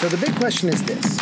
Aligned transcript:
So 0.00 0.08
the 0.08 0.16
big 0.16 0.36
question 0.36 0.68
is 0.68 0.80
this 0.84 1.18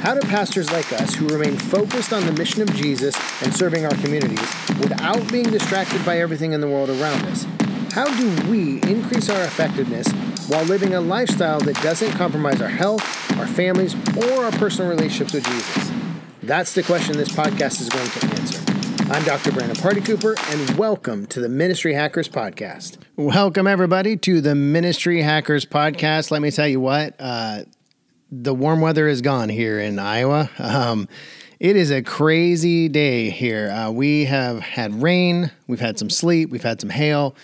How 0.00 0.14
do 0.14 0.26
pastors 0.26 0.72
like 0.72 0.90
us, 0.94 1.14
who 1.14 1.28
remain 1.28 1.58
focused 1.58 2.10
on 2.10 2.24
the 2.24 2.32
mission 2.32 2.62
of 2.62 2.74
Jesus 2.74 3.14
and 3.42 3.54
serving 3.54 3.84
our 3.84 3.94
communities 3.96 4.40
without 4.80 5.30
being 5.30 5.50
distracted 5.50 6.02
by 6.06 6.20
everything 6.20 6.52
in 6.52 6.62
the 6.62 6.66
world 6.66 6.88
around 6.88 7.22
us, 7.26 7.46
how 7.92 8.06
do 8.16 8.50
we 8.50 8.80
increase 8.90 9.28
our 9.28 9.42
effectiveness 9.42 10.08
while 10.48 10.64
living 10.64 10.94
a 10.94 11.00
lifestyle 11.02 11.60
that 11.60 11.74
doesn't 11.82 12.12
compromise 12.12 12.62
our 12.62 12.68
health, 12.68 13.02
our 13.38 13.46
families, 13.46 13.94
or 14.16 14.44
our 14.44 14.52
personal 14.52 14.88
relationships 14.88 15.34
with 15.34 15.44
Jesus? 15.44 15.90
That's 16.42 16.72
the 16.72 16.82
question 16.82 17.18
this 17.18 17.28
podcast 17.28 17.82
is 17.82 17.90
going 17.90 18.08
to 18.08 18.26
answer. 18.40 18.64
I'm 19.12 19.22
Dr. 19.24 19.52
Brandon 19.52 19.76
Party 19.76 20.00
Cooper, 20.00 20.34
and 20.48 20.70
welcome 20.78 21.26
to 21.26 21.40
the 21.40 21.50
Ministry 21.50 21.92
Hackers 21.92 22.30
Podcast. 22.30 22.96
Welcome, 23.16 23.66
everybody, 23.66 24.16
to 24.16 24.40
the 24.40 24.54
Ministry 24.54 25.20
Hackers 25.20 25.66
Podcast. 25.66 26.30
Let 26.30 26.40
me 26.40 26.50
tell 26.50 26.66
you 26.66 26.80
what, 26.80 27.14
uh, 27.18 27.64
the 28.30 28.54
warm 28.54 28.80
weather 28.80 29.06
is 29.08 29.20
gone 29.20 29.48
here 29.48 29.78
in 29.78 29.98
Iowa. 29.98 30.50
Um, 30.58 31.08
it 31.60 31.76
is 31.76 31.90
a 31.90 32.02
crazy 32.02 32.88
day 32.88 33.30
here. 33.30 33.70
Uh, 33.70 33.90
we 33.90 34.24
have 34.24 34.60
had 34.60 35.02
rain, 35.02 35.50
we've 35.66 35.80
had 35.80 35.98
some 35.98 36.10
sleet, 36.10 36.50
we've 36.50 36.62
had 36.62 36.80
some 36.80 36.90
hail, 36.90 37.36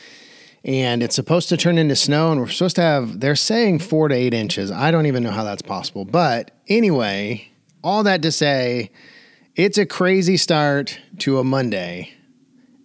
and 0.64 1.02
it's 1.02 1.14
supposed 1.14 1.48
to 1.50 1.56
turn 1.56 1.78
into 1.78 1.96
snow. 1.96 2.32
And 2.32 2.40
we're 2.40 2.48
supposed 2.48 2.76
to 2.76 2.82
have, 2.82 3.20
they're 3.20 3.36
saying 3.36 3.78
four 3.78 4.08
to 4.08 4.14
eight 4.14 4.34
inches. 4.34 4.70
I 4.70 4.90
don't 4.90 5.06
even 5.06 5.22
know 5.22 5.30
how 5.30 5.44
that's 5.44 5.62
possible. 5.62 6.04
But 6.04 6.50
anyway, 6.68 7.48
all 7.82 8.02
that 8.02 8.22
to 8.22 8.32
say, 8.32 8.90
it's 9.56 9.78
a 9.78 9.86
crazy 9.86 10.36
start 10.36 10.98
to 11.20 11.38
a 11.38 11.44
Monday. 11.44 12.12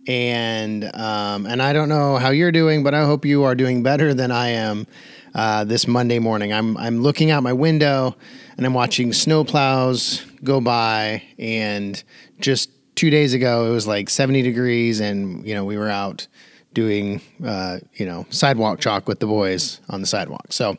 And 0.08 0.84
um, 0.96 1.48
and 1.48 1.64
I 1.64 1.74
don't 1.74 1.90
know 1.90 2.18
how 2.18 2.30
you're 2.30 2.52
doing, 2.52 2.84
but 2.84 2.94
I 2.94 3.06
hope 3.06 3.26
you 3.26 3.44
are 3.44 3.56
doing 3.56 3.82
better 3.82 4.14
than 4.14 4.30
I 4.30 4.50
am 4.50 4.86
uh, 5.36 5.66
this 5.66 5.88
Monday 5.88 6.18
morning. 6.18 6.52
I'm 6.52 6.76
I'm 6.78 7.04
looking 7.04 7.30
out 7.30 7.44
my 7.44 7.54
window 7.54 8.16
and 8.58 8.66
I'm 8.66 8.74
watching 8.74 9.12
snowplows 9.12 10.24
go 10.44 10.62
by. 10.62 11.22
And 11.38 12.02
just 12.40 12.70
two 12.96 13.10
days 13.10 13.34
ago, 13.34 13.68
it 13.68 13.72
was 13.72 13.86
like 13.86 14.10
70 14.10 14.42
degrees, 14.42 15.00
and 15.02 15.46
you 15.46 15.54
know 15.54 15.66
we 15.66 15.78
were 15.78 15.90
out 15.90 16.28
doing 16.74 17.22
uh, 17.46 17.80
you 17.94 18.06
know 18.06 18.26
sidewalk 18.30 18.80
chalk 18.80 19.08
with 19.08 19.20
the 19.20 19.28
boys 19.28 19.82
on 19.90 20.02
the 20.02 20.08
sidewalk. 20.08 20.48
So 20.52 20.78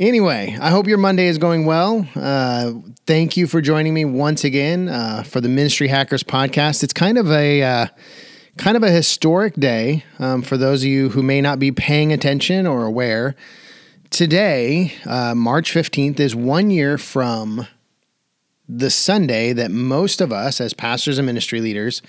Anyway, 0.00 0.56
I 0.60 0.70
hope 0.70 0.86
your 0.86 0.96
Monday 0.96 1.26
is 1.26 1.38
going 1.38 1.66
well. 1.66 2.06
Uh, 2.14 2.74
thank 3.04 3.36
you 3.36 3.48
for 3.48 3.60
joining 3.60 3.92
me 3.92 4.04
once 4.04 4.44
again 4.44 4.88
uh, 4.88 5.24
for 5.24 5.40
the 5.40 5.48
Ministry 5.48 5.88
Hackers 5.88 6.22
podcast. 6.22 6.84
It's 6.84 6.92
kind 6.92 7.18
of 7.18 7.32
a 7.32 7.62
uh, 7.64 7.86
kind 8.58 8.76
of 8.76 8.82
a 8.82 8.90
historic 8.90 9.54
day 9.54 10.04
um, 10.18 10.42
for 10.42 10.56
those 10.56 10.82
of 10.82 10.88
you 10.88 11.10
who 11.10 11.22
may 11.22 11.40
not 11.40 11.58
be 11.58 11.72
paying 11.72 12.12
attention 12.12 12.66
or 12.66 12.84
aware. 12.84 13.34
Today, 14.10 14.92
uh, 15.06 15.34
March 15.34 15.72
fifteenth, 15.72 16.18
is 16.18 16.34
one 16.34 16.70
year 16.70 16.98
from 16.98 17.66
the 18.68 18.90
Sunday 18.90 19.52
that 19.52 19.70
most 19.70 20.20
of 20.20 20.32
us, 20.32 20.60
as 20.60 20.74
pastors 20.74 21.18
and 21.18 21.26
ministry 21.26 21.60
leaders, 21.60 22.02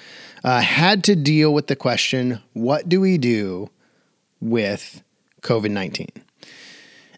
uh, 0.43 0.59
had 0.61 1.03
to 1.05 1.15
deal 1.15 1.53
with 1.53 1.67
the 1.67 1.75
question: 1.75 2.41
What 2.53 2.89
do 2.89 2.99
we 2.99 3.17
do 3.17 3.69
with 4.41 5.03
COVID 5.41 5.71
nineteen? 5.71 6.11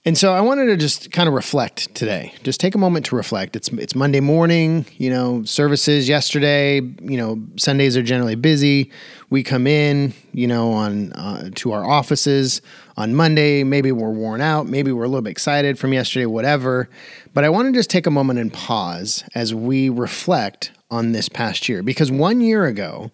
And 0.03 0.17
so 0.17 0.33
I 0.33 0.41
wanted 0.41 0.65
to 0.65 0.77
just 0.77 1.11
kind 1.11 1.27
of 1.27 1.35
reflect 1.35 1.93
today. 1.93 2.33
Just 2.41 2.59
take 2.59 2.73
a 2.73 2.79
moment 2.79 3.05
to 3.07 3.15
reflect. 3.15 3.55
It's 3.55 3.67
it's 3.69 3.93
Monday 3.93 4.19
morning, 4.19 4.87
you 4.97 5.11
know, 5.11 5.43
services 5.43 6.09
yesterday, 6.09 6.77
you 6.77 7.17
know, 7.17 7.39
Sundays 7.57 7.95
are 7.95 8.01
generally 8.01 8.33
busy. 8.33 8.89
We 9.29 9.43
come 9.43 9.67
in, 9.67 10.15
you 10.33 10.47
know, 10.47 10.71
on 10.71 11.13
uh, 11.13 11.51
to 11.53 11.71
our 11.73 11.85
offices 11.85 12.63
on 12.97 13.13
Monday, 13.13 13.63
maybe 13.63 13.91
we're 13.91 14.09
worn 14.09 14.41
out, 14.41 14.65
maybe 14.65 14.91
we're 14.91 15.03
a 15.03 15.07
little 15.07 15.21
bit 15.21 15.29
excited 15.29 15.77
from 15.77 15.93
yesterday, 15.93 16.25
whatever. 16.25 16.89
But 17.35 17.43
I 17.43 17.49
want 17.49 17.67
to 17.67 17.71
just 17.71 17.91
take 17.91 18.07
a 18.07 18.11
moment 18.11 18.39
and 18.39 18.51
pause 18.51 19.23
as 19.35 19.53
we 19.53 19.87
reflect 19.89 20.71
on 20.89 21.11
this 21.11 21.29
past 21.29 21.69
year 21.69 21.83
because 21.83 22.11
1 22.11 22.41
year 22.41 22.65
ago, 22.65 23.11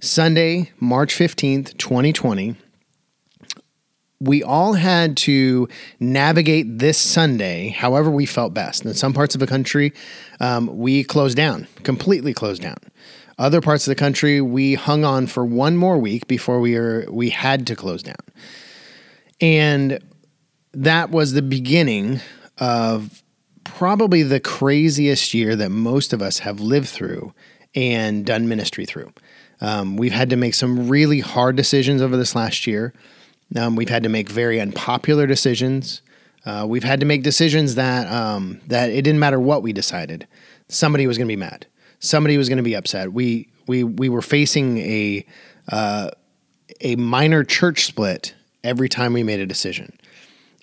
Sunday, 0.00 0.72
March 0.80 1.14
15th, 1.14 1.76
2020, 1.76 2.56
we 4.20 4.42
all 4.42 4.72
had 4.72 5.16
to 5.16 5.68
navigate 6.00 6.78
this 6.78 6.98
Sunday 6.98 7.68
however 7.68 8.10
we 8.10 8.26
felt 8.26 8.52
best. 8.52 8.84
In 8.84 8.94
some 8.94 9.12
parts 9.12 9.34
of 9.34 9.40
the 9.40 9.46
country, 9.46 9.92
um, 10.40 10.76
we 10.76 11.04
closed 11.04 11.36
down, 11.36 11.68
completely 11.84 12.34
closed 12.34 12.62
down. 12.62 12.78
Other 13.38 13.60
parts 13.60 13.86
of 13.86 13.92
the 13.92 13.94
country, 13.94 14.40
we 14.40 14.74
hung 14.74 15.04
on 15.04 15.28
for 15.28 15.44
one 15.44 15.76
more 15.76 15.98
week 15.98 16.26
before 16.26 16.58
we 16.58 16.76
were 16.76 17.06
we 17.08 17.30
had 17.30 17.68
to 17.68 17.76
close 17.76 18.02
down, 18.02 18.16
and 19.40 20.00
that 20.72 21.10
was 21.10 21.32
the 21.32 21.42
beginning 21.42 22.20
of 22.58 23.22
probably 23.62 24.24
the 24.24 24.40
craziest 24.40 25.34
year 25.34 25.54
that 25.54 25.70
most 25.70 26.12
of 26.12 26.20
us 26.20 26.40
have 26.40 26.58
lived 26.58 26.88
through 26.88 27.32
and 27.76 28.26
done 28.26 28.48
ministry 28.48 28.84
through. 28.84 29.12
Um, 29.60 29.96
we've 29.96 30.12
had 30.12 30.30
to 30.30 30.36
make 30.36 30.54
some 30.54 30.88
really 30.88 31.20
hard 31.20 31.54
decisions 31.54 32.02
over 32.02 32.16
this 32.16 32.34
last 32.34 32.66
year. 32.66 32.92
Um, 33.56 33.76
we've 33.76 33.88
had 33.88 34.02
to 34.02 34.08
make 34.08 34.28
very 34.28 34.60
unpopular 34.60 35.26
decisions. 35.26 36.02
Uh, 36.44 36.66
we've 36.68 36.84
had 36.84 37.00
to 37.00 37.06
make 37.06 37.22
decisions 37.22 37.74
that 37.74 38.10
um, 38.12 38.60
that 38.66 38.90
it 38.90 39.02
didn't 39.02 39.18
matter 39.18 39.40
what 39.40 39.62
we 39.62 39.72
decided. 39.72 40.26
Somebody 40.68 41.06
was 41.06 41.18
going 41.18 41.26
to 41.26 41.32
be 41.32 41.36
mad. 41.36 41.66
Somebody 41.98 42.36
was 42.36 42.48
going 42.48 42.58
to 42.58 42.62
be 42.62 42.74
upset. 42.74 43.12
We 43.12 43.48
we 43.66 43.84
we 43.84 44.08
were 44.08 44.22
facing 44.22 44.78
a 44.78 45.26
uh, 45.70 46.10
a 46.80 46.96
minor 46.96 47.44
church 47.44 47.86
split 47.86 48.34
every 48.62 48.88
time 48.88 49.12
we 49.12 49.22
made 49.22 49.40
a 49.40 49.46
decision, 49.46 49.92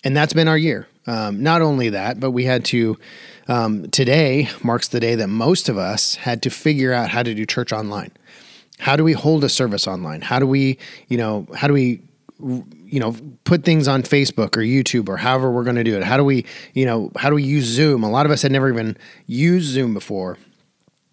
and 0.04 0.16
that's 0.16 0.32
been 0.32 0.48
our 0.48 0.58
year. 0.58 0.86
Um, 1.06 1.42
not 1.42 1.62
only 1.62 1.90
that, 1.90 2.20
but 2.20 2.30
we 2.30 2.44
had 2.44 2.64
to. 2.66 2.98
Um, 3.48 3.88
today 3.90 4.48
marks 4.64 4.88
the 4.88 4.98
day 4.98 5.14
that 5.14 5.28
most 5.28 5.68
of 5.68 5.78
us 5.78 6.16
had 6.16 6.42
to 6.42 6.50
figure 6.50 6.92
out 6.92 7.10
how 7.10 7.22
to 7.22 7.32
do 7.32 7.46
church 7.46 7.72
online. 7.72 8.10
How 8.80 8.96
do 8.96 9.04
we 9.04 9.12
hold 9.12 9.44
a 9.44 9.48
service 9.48 9.86
online? 9.86 10.20
How 10.20 10.40
do 10.40 10.48
we, 10.48 10.78
you 11.06 11.16
know, 11.16 11.46
how 11.54 11.68
do 11.68 11.72
we 11.72 12.02
you 12.86 13.00
know 13.00 13.16
put 13.44 13.64
things 13.64 13.88
on 13.88 14.02
facebook 14.02 14.56
or 14.56 14.60
youtube 14.60 15.08
or 15.08 15.16
however 15.16 15.50
we're 15.50 15.64
going 15.64 15.76
to 15.76 15.84
do 15.84 15.96
it. 15.96 16.02
How 16.02 16.16
do 16.16 16.24
we 16.24 16.44
you 16.74 16.86
know 16.86 17.10
how 17.16 17.28
do 17.28 17.34
we 17.34 17.42
use 17.42 17.64
zoom? 17.64 18.02
A 18.02 18.10
lot 18.10 18.26
of 18.26 18.32
us 18.32 18.42
had 18.42 18.52
never 18.52 18.68
even 18.68 18.96
used 19.26 19.66
zoom 19.66 19.94
before 19.94 20.38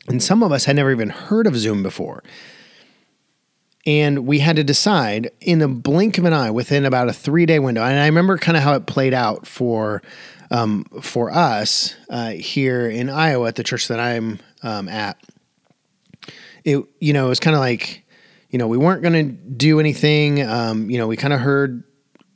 and 0.08 0.22
some 0.22 0.44
of 0.44 0.52
us 0.52 0.66
had 0.66 0.76
never 0.76 0.92
even 0.92 1.10
heard 1.10 1.48
of 1.48 1.56
zoom 1.56 1.82
before. 1.82 2.24
And 3.86 4.26
we 4.26 4.40
had 4.40 4.56
to 4.56 4.64
decide 4.64 5.32
in 5.42 5.60
the 5.60 5.68
blink 5.68 6.18
of 6.18 6.26
an 6.26 6.34
eye 6.34 6.52
within 6.52 6.86
about 6.86 7.10
a 7.10 7.14
three 7.14 7.46
day 7.46 7.60
window 7.60 7.84
and 7.84 8.00
i 8.00 8.06
remember 8.06 8.38
kind 8.38 8.56
of 8.56 8.64
how 8.64 8.74
it 8.76 8.86
played 8.86 9.14
out 9.14 9.46
for 9.46 10.02
um, 10.52 10.86
for 11.02 11.32
us 11.32 11.96
uh, 12.10 12.30
here 12.30 12.88
in 12.88 13.10
iowa 13.10 13.48
at 13.48 13.56
the 13.56 13.64
church 13.64 13.88
that 13.88 14.00
i'm 14.00 14.40
um, 14.64 14.88
at. 14.88 15.18
It 16.64 16.84
you 17.00 17.12
know 17.12 17.26
it 17.26 17.30
was 17.30 17.42
kind 17.42 17.56
of 17.56 17.60
like 17.60 18.03
you 18.54 18.60
know, 18.60 18.68
we 18.68 18.78
weren't 18.78 19.02
going 19.02 19.14
to 19.14 19.32
do 19.32 19.80
anything. 19.80 20.48
Um, 20.48 20.88
you 20.92 21.00
know, 21.00 21.08
we 21.08 21.18
kind 21.18 21.34
of 21.34 21.40
heard, 21.40 21.84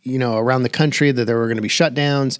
you 0.01 0.17
know, 0.17 0.37
around 0.37 0.63
the 0.63 0.69
country 0.69 1.11
that 1.11 1.25
there 1.25 1.37
were 1.37 1.45
going 1.45 1.57
to 1.57 1.61
be 1.61 1.69
shutdowns. 1.69 2.39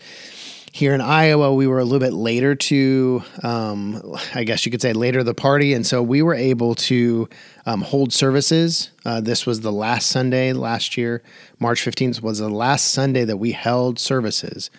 Here 0.72 0.96
in 0.96 1.02
Iowa, 1.02 1.54
we 1.54 1.68
were 1.68 1.78
a 1.78 1.84
little 1.84 2.00
bit 2.00 2.14
later 2.14 2.56
to, 2.56 3.24
um, 3.44 4.16
I 4.34 4.46
guess 4.46 4.66
you 4.66 4.72
could 4.72 4.82
say, 4.82 4.94
later 4.94 5.24
the 5.24 5.36
party. 5.36 5.76
And 5.76 5.86
so 5.86 6.02
we 6.02 6.24
were 6.24 6.34
able 6.34 6.74
to 6.74 7.30
um, 7.68 7.82
hold 7.82 8.12
services. 8.14 8.90
Uh, 9.06 9.22
this 9.22 9.46
was 9.46 9.62
the 9.62 9.72
last 9.72 10.08
Sunday 10.08 10.54
last 10.54 10.98
year. 10.98 11.22
March 11.59 11.86
15th 11.86 12.20
was 12.20 12.40
the 12.40 12.50
last 12.50 12.88
Sunday 12.88 13.26
that 13.26 13.38
we 13.38 13.52
held 13.52 14.00
services 14.00 14.72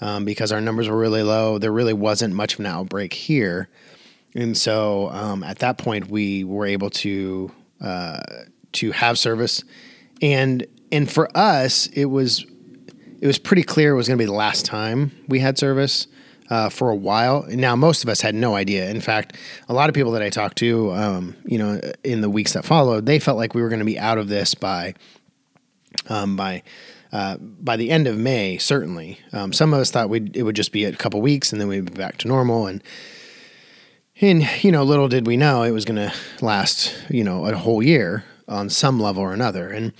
um, 0.00 0.24
because 0.24 0.50
our 0.50 0.62
numbers 0.62 0.88
were 0.88 0.98
really 0.98 1.22
low. 1.22 1.58
There 1.58 1.72
really 1.72 1.92
wasn't 1.92 2.32
much 2.32 2.54
of 2.54 2.60
an 2.60 2.66
outbreak 2.66 3.12
here. 3.12 3.68
And 4.34 4.56
so 4.56 5.10
um, 5.10 5.44
at 5.44 5.58
that 5.58 5.76
point, 5.76 6.08
we 6.08 6.42
were 6.42 6.64
able 6.64 6.88
to 6.90 7.50
to 7.80 8.92
have 8.92 9.18
service, 9.18 9.64
and 10.22 10.66
and 10.92 11.10
for 11.10 11.34
us, 11.36 11.86
it 11.88 12.06
was 12.06 12.46
it 13.20 13.26
was 13.26 13.38
pretty 13.38 13.62
clear 13.62 13.92
it 13.92 13.96
was 13.96 14.08
going 14.08 14.18
to 14.18 14.22
be 14.22 14.26
the 14.26 14.32
last 14.32 14.64
time 14.64 15.12
we 15.28 15.40
had 15.40 15.58
service. 15.58 16.06
Uh, 16.48 16.68
for 16.68 16.90
a 16.90 16.94
while. 16.94 17.44
Now, 17.48 17.74
most 17.74 18.04
of 18.04 18.08
us 18.08 18.20
had 18.20 18.32
no 18.32 18.54
idea. 18.54 18.88
In 18.88 19.00
fact, 19.00 19.34
a 19.68 19.74
lot 19.74 19.88
of 19.88 19.96
people 19.96 20.12
that 20.12 20.22
I 20.22 20.30
talked 20.30 20.56
to, 20.58 20.92
um, 20.92 21.34
you 21.44 21.58
know, 21.58 21.80
in 22.04 22.20
the 22.20 22.30
weeks 22.30 22.52
that 22.52 22.64
followed, 22.64 23.04
they 23.04 23.18
felt 23.18 23.36
like 23.36 23.52
we 23.52 23.62
were 23.62 23.68
going 23.68 23.80
to 23.80 23.84
be 23.84 23.98
out 23.98 24.16
of 24.16 24.28
this 24.28 24.54
by 24.54 24.94
um, 26.08 26.36
by 26.36 26.62
uh, 27.12 27.36
by 27.38 27.76
the 27.76 27.90
end 27.90 28.06
of 28.06 28.16
May. 28.16 28.58
Certainly, 28.58 29.18
um, 29.32 29.52
some 29.52 29.72
of 29.72 29.80
us 29.80 29.90
thought 29.90 30.08
we 30.08 30.30
it 30.34 30.42
would 30.42 30.56
just 30.56 30.72
be 30.72 30.84
a 30.84 30.92
couple 30.92 31.20
weeks 31.20 31.52
and 31.52 31.60
then 31.60 31.68
we'd 31.68 31.86
be 31.86 31.92
back 31.92 32.18
to 32.18 32.28
normal. 32.28 32.66
And 32.66 32.82
and, 34.20 34.48
you 34.62 34.72
know, 34.72 34.82
little 34.82 35.08
did 35.08 35.26
we 35.26 35.36
know 35.36 35.62
it 35.62 35.72
was 35.72 35.84
going 35.84 35.96
to 35.96 36.12
last, 36.40 36.94
you 37.10 37.24
know, 37.24 37.46
a 37.46 37.54
whole 37.54 37.82
year 37.82 38.24
on 38.48 38.70
some 38.70 38.98
level 38.98 39.22
or 39.22 39.32
another. 39.32 39.68
And 39.68 39.92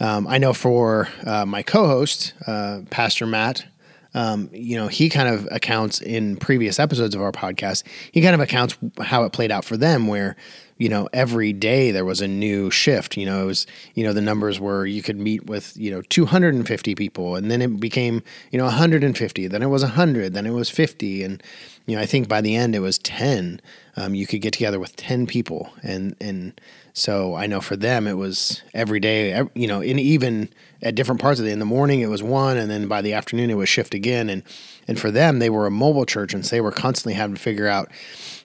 um, 0.00 0.26
I 0.26 0.38
know 0.38 0.52
for 0.52 1.08
uh, 1.24 1.46
my 1.46 1.62
co 1.62 1.86
host, 1.86 2.32
uh, 2.46 2.80
Pastor 2.90 3.26
Matt, 3.26 3.64
um, 4.14 4.50
you 4.52 4.76
know, 4.76 4.88
he 4.88 5.08
kind 5.08 5.28
of 5.28 5.48
accounts 5.50 6.00
in 6.00 6.36
previous 6.36 6.78
episodes 6.78 7.14
of 7.14 7.22
our 7.22 7.32
podcast, 7.32 7.84
he 8.10 8.20
kind 8.20 8.34
of 8.34 8.40
accounts 8.40 8.76
how 9.00 9.24
it 9.24 9.32
played 9.32 9.50
out 9.50 9.64
for 9.64 9.76
them, 9.76 10.06
where, 10.06 10.36
you 10.76 10.88
know, 10.88 11.08
every 11.12 11.52
day 11.52 11.92
there 11.92 12.04
was 12.04 12.20
a 12.20 12.28
new 12.28 12.70
shift. 12.70 13.16
You 13.16 13.24
know, 13.24 13.42
it 13.44 13.46
was, 13.46 13.66
you 13.94 14.04
know, 14.04 14.12
the 14.12 14.20
numbers 14.20 14.60
were 14.60 14.84
you 14.84 15.02
could 15.02 15.18
meet 15.18 15.46
with, 15.46 15.76
you 15.76 15.90
know, 15.90 16.02
250 16.02 16.94
people 16.94 17.36
and 17.36 17.50
then 17.50 17.62
it 17.62 17.80
became, 17.80 18.22
you 18.50 18.58
know, 18.58 18.64
150, 18.64 19.46
then 19.46 19.62
it 19.62 19.68
was 19.68 19.82
100, 19.82 20.34
then 20.34 20.46
it 20.46 20.52
was 20.52 20.68
50. 20.68 21.22
And, 21.22 21.42
you 21.86 21.96
know, 21.96 22.02
I 22.02 22.06
think 22.06 22.28
by 22.28 22.40
the 22.40 22.54
end 22.54 22.74
it 22.74 22.80
was 22.80 22.98
10. 22.98 23.60
Um, 23.96 24.14
you 24.14 24.26
could 24.26 24.40
get 24.40 24.52
together 24.52 24.78
with 24.78 24.96
10 24.96 25.26
people. 25.26 25.70
And, 25.82 26.16
and 26.20 26.58
so 26.92 27.34
I 27.34 27.46
know 27.46 27.60
for 27.60 27.76
them 27.76 28.06
it 28.06 28.16
was 28.16 28.62
every 28.72 29.00
day, 29.00 29.42
you 29.54 29.66
know, 29.66 29.80
and 29.80 30.00
even 30.00 30.48
at 30.82 30.94
different 30.94 31.20
parts 31.20 31.40
of 31.40 31.46
the, 31.46 31.52
in 31.52 31.58
the 31.58 31.64
morning 31.64 32.00
it 32.00 32.06
was 32.06 32.22
one 32.22 32.56
and 32.56 32.70
then 32.70 32.88
by 32.88 33.02
the 33.02 33.12
afternoon 33.12 33.50
it 33.50 33.56
was 33.56 33.68
shift 33.68 33.94
again. 33.94 34.30
And, 34.30 34.42
and 34.86 34.98
for 34.98 35.10
them, 35.10 35.38
they 35.38 35.50
were 35.50 35.66
a 35.66 35.70
mobile 35.70 36.06
church 36.06 36.34
and 36.34 36.44
so 36.46 36.56
they 36.56 36.60
were 36.60 36.72
constantly 36.72 37.14
having 37.14 37.34
to 37.34 37.40
figure 37.40 37.68
out, 37.68 37.90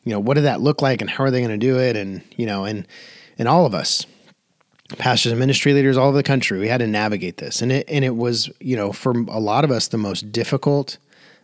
you 0.03 0.11
know, 0.11 0.19
what 0.19 0.33
did 0.33 0.43
that 0.43 0.61
look 0.61 0.81
like 0.81 1.01
and 1.01 1.09
how 1.09 1.23
are 1.23 1.31
they 1.31 1.39
going 1.39 1.51
to 1.51 1.57
do 1.57 1.79
it? 1.79 1.95
And, 1.95 2.21
you 2.35 2.45
know, 2.45 2.65
and, 2.65 2.87
and 3.37 3.47
all 3.47 3.65
of 3.65 3.73
us, 3.73 4.05
pastors 4.97 5.31
and 5.31 5.39
ministry 5.39 5.73
leaders 5.73 5.97
all 5.97 6.07
over 6.07 6.17
the 6.17 6.23
country, 6.23 6.59
we 6.59 6.69
had 6.69 6.79
to 6.79 6.87
navigate 6.87 7.37
this. 7.37 7.61
And 7.61 7.71
it, 7.71 7.89
and 7.89 8.03
it 8.03 8.15
was, 8.15 8.49
you 8.59 8.75
know, 8.75 8.91
for 8.91 9.11
a 9.11 9.39
lot 9.39 9.63
of 9.63 9.71
us, 9.71 9.89
the 9.89 9.97
most 9.97 10.31
difficult 10.31 10.97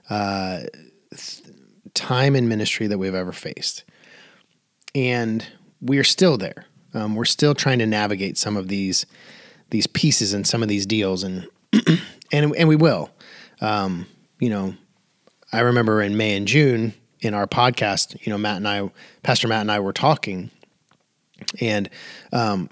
uh, 0.09 0.61
time 1.93 2.35
in 2.35 2.47
ministry 2.47 2.87
that 2.87 2.97
we've 2.97 3.15
ever 3.15 3.31
faced. 3.31 3.83
And 4.95 5.45
we're 5.81 6.03
still 6.03 6.37
there. 6.37 6.65
Um, 6.93 7.15
we're 7.15 7.25
still 7.25 7.55
trying 7.55 7.79
to 7.79 7.85
navigate 7.85 8.37
some 8.37 8.57
of 8.57 8.67
these 8.67 9.05
these 9.69 9.87
pieces 9.87 10.33
and 10.33 10.45
some 10.45 10.61
of 10.61 10.69
these 10.69 10.85
deals, 10.85 11.23
and 11.23 11.47
and 12.31 12.55
and 12.55 12.69
we 12.69 12.75
will. 12.75 13.09
Um, 13.61 14.05
you 14.39 14.49
know, 14.49 14.75
I 15.51 15.61
remember 15.61 16.01
in 16.01 16.15
May 16.15 16.35
and 16.35 16.47
June, 16.47 16.93
in 17.21 17.33
our 17.33 17.47
podcast, 17.47 18.23
you 18.25 18.31
know, 18.31 18.37
Matt 18.37 18.57
and 18.57 18.67
I, 18.67 18.91
Pastor 19.23 19.47
Matt 19.47 19.61
and 19.61 19.71
I 19.71 19.79
were 19.79 19.93
talking, 19.93 20.51
and 21.59 21.89
um, 22.31 22.69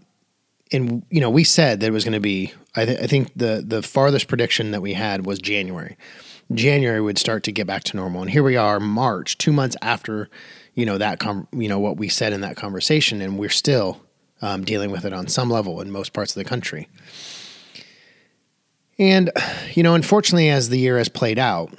and 0.71 1.03
you 1.09 1.19
know, 1.19 1.29
we 1.29 1.43
said 1.43 1.79
that 1.79 1.87
it 1.87 1.91
was 1.91 2.03
going 2.03 2.13
to 2.13 2.19
be. 2.19 2.53
I, 2.75 2.85
th- 2.85 2.99
I 2.99 3.07
think 3.07 3.31
the 3.35 3.63
the 3.65 3.81
farthest 3.81 4.27
prediction 4.27 4.71
that 4.71 4.81
we 4.81 4.93
had 4.93 5.25
was 5.25 5.39
January. 5.39 5.97
January 6.53 7.01
would 7.01 7.17
start 7.17 7.43
to 7.43 7.51
get 7.51 7.67
back 7.67 7.83
to 7.85 7.97
normal, 7.97 8.21
and 8.21 8.31
here 8.31 8.43
we 8.43 8.57
are, 8.57 8.79
March, 8.79 9.37
two 9.37 9.53
months 9.53 9.77
after, 9.81 10.29
you 10.73 10.85
know 10.85 10.97
that 10.97 11.19
com- 11.19 11.47
you 11.51 11.67
know 11.67 11.79
what 11.79 11.97
we 11.97 12.09
said 12.09 12.33
in 12.33 12.41
that 12.41 12.55
conversation, 12.55 13.21
and 13.21 13.37
we're 13.37 13.49
still 13.49 14.01
um, 14.41 14.63
dealing 14.63 14.91
with 14.91 15.05
it 15.05 15.13
on 15.13 15.27
some 15.27 15.49
level 15.49 15.81
in 15.81 15.91
most 15.91 16.13
parts 16.13 16.35
of 16.35 16.43
the 16.43 16.49
country. 16.49 16.87
And 18.97 19.31
you 19.73 19.83
know, 19.83 19.95
unfortunately, 19.95 20.49
as 20.49 20.69
the 20.69 20.77
year 20.77 20.97
has 20.97 21.09
played 21.09 21.39
out, 21.39 21.73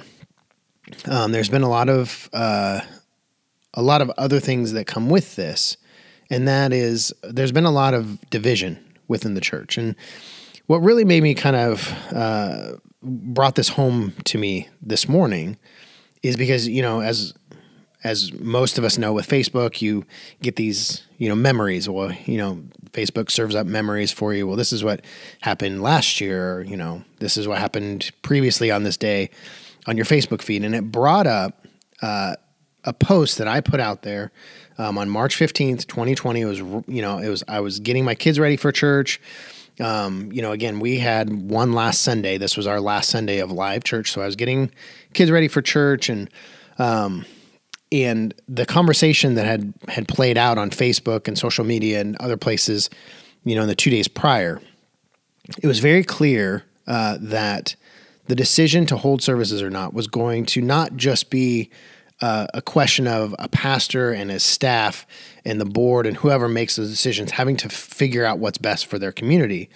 um, 1.07 1.33
there's 1.33 1.49
been 1.49 1.63
a 1.63 1.71
lot 1.71 1.89
of 1.89 2.29
uh, 2.33 2.81
a 3.75 3.83
lot 3.83 4.03
of 4.03 4.11
other 4.19 4.41
things 4.41 4.73
that 4.73 4.87
come 4.87 5.09
with 5.09 5.37
this, 5.37 5.77
and 6.33 6.49
that 6.49 6.73
is 6.73 7.13
there's 7.23 7.53
been 7.53 7.67
a 7.67 7.71
lot 7.71 7.93
of 7.93 8.19
division 8.31 8.83
within 9.07 9.35
the 9.35 9.41
church. 9.41 9.77
And 9.77 9.95
what 10.67 10.79
really 10.79 11.05
made 11.05 11.23
me 11.23 11.35
kind 11.35 11.55
of 11.55 11.93
uh, 12.11 12.73
brought 13.03 13.55
this 13.55 13.69
home 13.69 14.15
to 14.25 14.39
me 14.39 14.69
this 14.81 15.09
morning 15.09 15.59
is 16.23 16.37
because 16.37 16.67
you 16.67 16.81
know 16.83 17.03
as 17.03 17.35
as 18.03 18.33
most 18.33 18.79
of 18.79 18.85
us 18.85 18.99
know 18.99 19.13
with 19.13 19.29
Facebook, 19.29 19.81
you 19.81 20.05
get 20.41 20.57
these, 20.57 21.05
you 21.19 21.29
know, 21.29 21.37
memories. 21.37 21.89
Well, 21.89 22.13
you 22.25 22.37
know, 22.37 22.65
Facebook 22.91 23.31
serves 23.31 23.55
up 23.55 23.65
memories 23.65 24.11
for 24.11 24.35
you. 24.35 24.45
Well, 24.45 24.57
this 24.57 24.73
is 24.73 24.83
what 24.83 25.05
happened 25.41 25.85
last 25.85 26.21
year. 26.21 26.55
Or, 26.55 26.63
you 26.63 26.77
know, 26.77 27.05
this 27.21 27.37
is 27.37 27.47
what 27.47 27.59
happened 27.59 28.11
previously 28.23 28.73
on 28.73 28.83
this 28.83 28.97
day 28.97 29.31
on 29.87 29.97
your 29.97 30.07
Facebook 30.07 30.43
feed, 30.43 30.65
and 30.65 30.75
it 30.75 30.91
brought 30.91 31.29
up 31.29 31.65
uh, 32.03 32.35
a 32.85 32.93
post 32.93 33.39
that 33.39 33.47
I 33.47 33.61
put 33.61 33.79
out 33.79 34.03
there 34.03 34.33
um, 34.79 34.99
on 34.99 35.09
March 35.09 35.37
fifteenth, 35.37 35.87
twenty 35.87 36.15
twenty. 36.15 36.43
It 36.43 36.47
was 36.47 36.59
you 36.59 37.03
know 37.03 37.19
it 37.19 37.29
was 37.29 37.43
I 37.49 37.61
was 37.61 37.81
getting 37.81 38.05
my 38.05 38.15
kids 38.15 38.39
ready 38.39 38.57
for 38.57 38.73
church. 38.73 39.21
Um, 39.81 40.31
you 40.33 40.43
know, 40.43 40.53
again, 40.53 40.81
we 40.81 40.99
had 40.99 41.33
one 41.49 41.73
last 41.73 42.03
Sunday. 42.03 42.37
This 42.37 42.57
was 42.57 42.67
our 42.67 42.81
last 42.81 43.09
Sunday 43.09 43.39
of 43.39 43.51
live 43.51 43.85
church, 43.85 44.13
so 44.13 44.21
I 44.21 44.27
was 44.27 44.37
getting 44.37 44.71
kids 45.15 45.31
ready 45.31 45.49
for 45.49 45.63
church, 45.63 46.09
and 46.09 46.29
um, 46.79 47.25
and 47.91 48.35
the 48.49 48.67
conversation 48.67 49.35
that 49.35 49.47
had 49.47 49.73
had 49.89 50.09
played 50.09 50.39
out 50.39 50.59
on 50.59 50.71
Facebook 50.71 51.29
and 51.29 51.39
social 51.39 51.65
media 51.65 52.01
and 52.01 52.17
other 52.17 52.37
places, 52.37 52.91
you 53.45 53.55
know, 53.55 53.63
in 53.63 53.69
the 53.69 53.75
two 53.75 53.91
days 53.91 54.09
prior, 54.09 54.61
it 55.63 55.67
was 55.67 55.79
very 55.79 56.05
clear 56.05 56.65
uh, 56.87 57.19
that 57.21 57.77
the 58.27 58.35
decision 58.35 58.87
to 58.87 58.97
hold 58.97 59.23
services 59.23 59.63
or 59.63 59.71
not 59.71 59.93
was 59.95 60.07
going 60.07 60.47
to 60.47 60.63
not 60.63 60.97
just 60.97 61.31
be 61.31 61.71
uh, 62.23 62.47
a 62.55 62.63
question 62.63 63.09
of 63.09 63.35
a 63.41 63.49
pastor 63.49 64.13
and 64.13 64.31
his 64.31 64.45
staff 64.45 65.07
and 65.45 65.61
the 65.61 65.67
board 65.67 66.07
and 66.07 66.17
whoever 66.19 66.49
makes 66.49 66.77
those 66.77 66.89
decisions 66.89 67.33
having 67.33 67.57
to 67.57 67.69
figure 67.69 68.25
out 68.25 68.39
what's 68.39 68.59
best 68.59 68.87
for 68.87 68.97
their 68.97 69.11
community. 69.11 69.69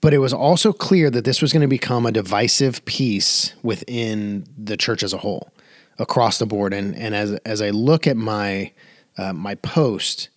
But 0.00 0.14
it 0.14 0.18
was 0.18 0.32
also 0.32 0.72
clear 0.72 1.10
that 1.10 1.26
this 1.26 1.42
was 1.42 1.52
going 1.52 1.60
to 1.60 1.68
become 1.68 2.06
a 2.06 2.10
divisive 2.10 2.84
piece 2.86 3.52
within 3.62 4.46
the 4.56 4.78
church 4.78 5.02
as 5.02 5.12
a 5.12 5.18
whole, 5.18 5.52
across 5.98 6.38
the 6.38 6.46
board. 6.46 6.72
And 6.72 6.96
and 6.96 7.14
as 7.14 7.32
as 7.44 7.62
I 7.62 7.70
look 7.70 8.06
at 8.06 8.16
my 8.16 8.72
uh, 9.18 9.34
my 9.34 9.54
post 9.56 10.30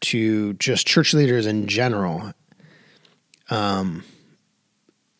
to 0.00 0.54
just 0.54 0.86
church 0.86 1.14
leaders 1.14 1.46
in 1.46 1.68
general, 1.68 2.32
um, 3.50 4.02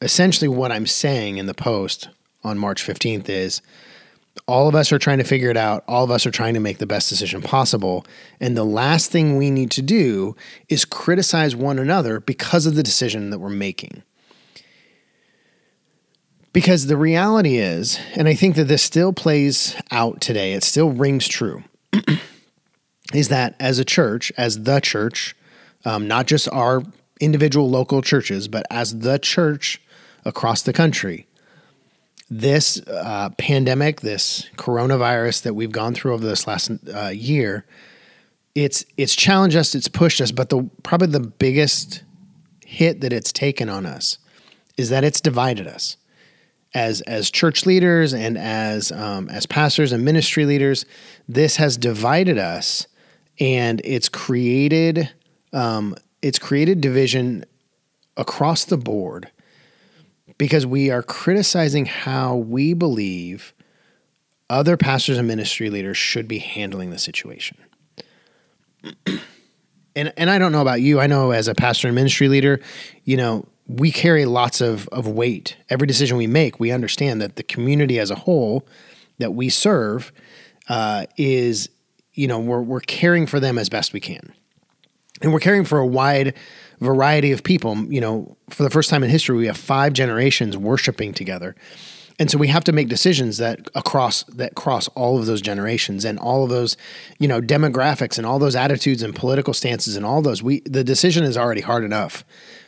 essentially 0.01 0.49
what 0.49 0.73
I'm 0.73 0.87
saying 0.87 1.37
in 1.37 1.47
the 1.47 1.55
post 1.55 2.09
on 2.43 2.59
March 2.59 2.85
15th 2.85 3.29
is 3.29 3.63
all 4.47 4.69
of 4.69 4.75
us 4.75 4.93
are 4.93 4.99
trying 4.99 5.19
to 5.19 5.25
figure 5.25 5.51
it 5.51 5.57
out. 5.57 5.85
All 5.89 6.05
of 6.05 6.11
us 6.11 6.27
are 6.27 6.31
trying 6.31 6.55
to 6.55 6.61
make 6.61 6.79
the 6.79 6.87
best 6.87 7.09
decision 7.09 7.41
possible. 7.41 8.05
And 8.41 8.57
the 8.57 8.65
last 8.65 9.11
thing 9.11 9.37
we 9.37 9.51
need 9.51 9.71
to 9.73 9.83
do 9.83 10.37
is 10.69 10.85
criticize 10.85 11.57
one 11.57 11.79
another 11.79 12.21
because 12.21 12.67
of 12.67 12.75
the 12.75 12.83
decision 12.83 13.31
that 13.31 13.39
we're 13.39 13.49
making. 13.49 14.03
Because 16.53 16.87
the 16.87 16.97
reality 16.97 17.57
is, 17.57 17.99
and 18.15 18.29
I 18.29 18.35
think 18.35 18.55
that 18.57 18.65
this 18.65 18.83
still 18.83 19.13
plays 19.13 19.75
out 19.91 20.21
today, 20.21 20.53
it 20.53 20.63
still 20.63 20.91
rings 20.91 21.27
true, 21.27 21.65
is 23.13 23.29
that 23.29 23.57
as 23.59 23.79
a 23.79 23.85
church, 23.85 24.31
as 24.37 24.63
the 24.63 24.79
church, 24.79 25.35
um, 25.85 26.07
not 26.07 26.27
just 26.27 26.49
our 26.51 26.83
individual 27.21 27.69
local 27.69 28.03
churches, 28.03 28.47
but 28.47 28.67
as 28.71 29.01
the 29.01 29.19
church 29.19 29.81
across 30.25 30.63
the 30.63 30.73
country, 30.73 31.27
this 32.41 32.81
uh, 32.89 33.31
pandemic, 33.39 34.01
this 34.01 34.49
coronavirus 34.57 35.43
that 35.43 35.55
we've 35.55 35.71
gone 35.71 35.95
through 35.95 36.15
over 36.15 36.27
this 36.27 36.49
last 36.49 36.69
uh, 36.93 37.07
year, 37.09 37.65
it's 38.57 38.85
it's 38.97 39.15
challenged 39.15 39.57
us, 39.57 39.75
it's 39.75 39.87
pushed 39.87 40.21
us, 40.21 40.33
but 40.33 40.49
the 40.49 40.69
probably 40.83 41.07
the 41.07 41.21
biggest 41.21 42.03
hit 42.67 43.01
that 43.03 43.13
it's 43.13 43.33
taken 43.33 43.69
on 43.69 43.87
us 43.87 44.19
is 44.77 44.91
that 44.91 45.05
it's 45.05 45.21
divided 45.21 45.69
us 45.69 45.97
as 46.75 47.03
as 47.03 47.31
church 47.31 47.67
leaders 47.67 48.13
and 48.13 48.37
as 48.37 48.91
um, 48.91 49.29
as 49.29 49.47
pastors 49.47 49.93
and 49.93 50.05
ministry 50.05 50.45
leaders. 50.45 50.85
This 51.29 51.57
has 51.57 51.77
divided 51.77 52.37
us, 52.37 52.89
and 53.39 53.81
it's 53.85 54.09
created 54.09 55.09
um, 55.53 55.95
it's 56.21 56.41
created 56.41 56.81
division 56.81 57.45
across 58.17 58.65
the 58.65 58.77
board 58.77 59.31
because 60.39 60.67
we 60.67 60.91
are 60.91 61.03
criticizing 61.03 61.87
how 61.87 62.37
we 62.37 62.75
believe 62.75 63.55
other 64.51 64.77
pastors 64.77 65.19
and 65.19 65.27
ministry 65.27 65.71
leaders 65.71 65.97
should 65.97 66.29
be 66.29 66.39
handling 66.39 66.91
the 66.91 66.99
situation. 66.99 67.57
and 69.97 70.13
and 70.17 70.31
I 70.31 70.39
don't 70.39 70.53
know 70.53 70.61
about 70.61 70.81
you. 70.81 71.01
I 71.01 71.07
know 71.07 71.31
as 71.31 71.49
a 71.49 71.55
pastor 71.55 71.89
and 71.89 71.95
ministry 71.95 72.29
leader, 72.29 72.61
you 73.05 73.17
know, 73.17 73.47
we 73.67 73.91
carry 73.91 74.27
lots 74.27 74.61
of, 74.61 74.89
of 74.89 75.07
weight. 75.07 75.57
Every 75.71 75.87
decision 75.87 76.17
we 76.17 76.27
make, 76.27 76.61
we 76.61 76.71
understand 76.71 77.21
that 77.23 77.37
the 77.37 77.43
community 77.43 77.99
as 77.99 78.11
a 78.11 78.15
whole 78.15 78.67
that 79.19 79.33
we 79.33 79.49
serve 79.49 80.13
uh, 80.69 81.07
is, 81.17 81.69
you 82.13 82.29
know, 82.29 82.39
we're, 82.39 82.63
we're 82.63 82.81
caring 82.81 83.27
for 83.27 83.41
them 83.41 83.59
as 83.59 83.69
best 83.69 83.93
we 83.93 84.01
can. 84.01 84.35
And 85.25 85.33
we're 85.33 85.41
caring 85.41 85.65
for 85.65 85.79
a 85.79 85.87
wide 85.87 86.35
variety 86.81 87.33
of 87.33 87.43
people. 87.43 87.77
You 87.87 88.01
know, 88.01 88.37
for 88.51 88.63
the 88.63 88.71
first 88.71 88.91
time 88.91 89.03
in 89.03 89.11
history, 89.11 89.37
we 89.37 89.47
have 89.47 89.57
five 89.57 89.95
generations 89.95 90.57
worshiping 90.57 91.15
together. 91.15 91.57
And 92.19 92.31
so 92.31 92.39
we 92.39 92.47
have 92.49 92.63
to 92.65 92.73
make 92.73 92.89
decisions 92.89 93.39
that 93.39 93.69
across 93.75 94.23
that 94.25 94.55
cross 94.55 94.87
all 94.89 95.19
of 95.19 95.27
those 95.27 95.41
generations 95.41 96.05
and 96.05 96.19
all 96.19 96.45
of 96.45 96.51
those, 96.51 96.77
you 97.19 97.27
know, 97.27 97.41
demographics 97.41 98.19
and 98.19 98.27
all 98.27 98.39
those 98.39 98.55
attitudes 98.55 99.03
and 99.03 99.17
political 99.17 99.53
stances 99.53 99.97
and 99.97 100.07
all 100.07 100.23
those. 100.23 100.43
We 100.43 100.61
the 100.61 100.85
decision 100.85 101.25
is 101.25 101.37
already 101.37 101.63
hard 101.63 101.85
enough 101.85 102.25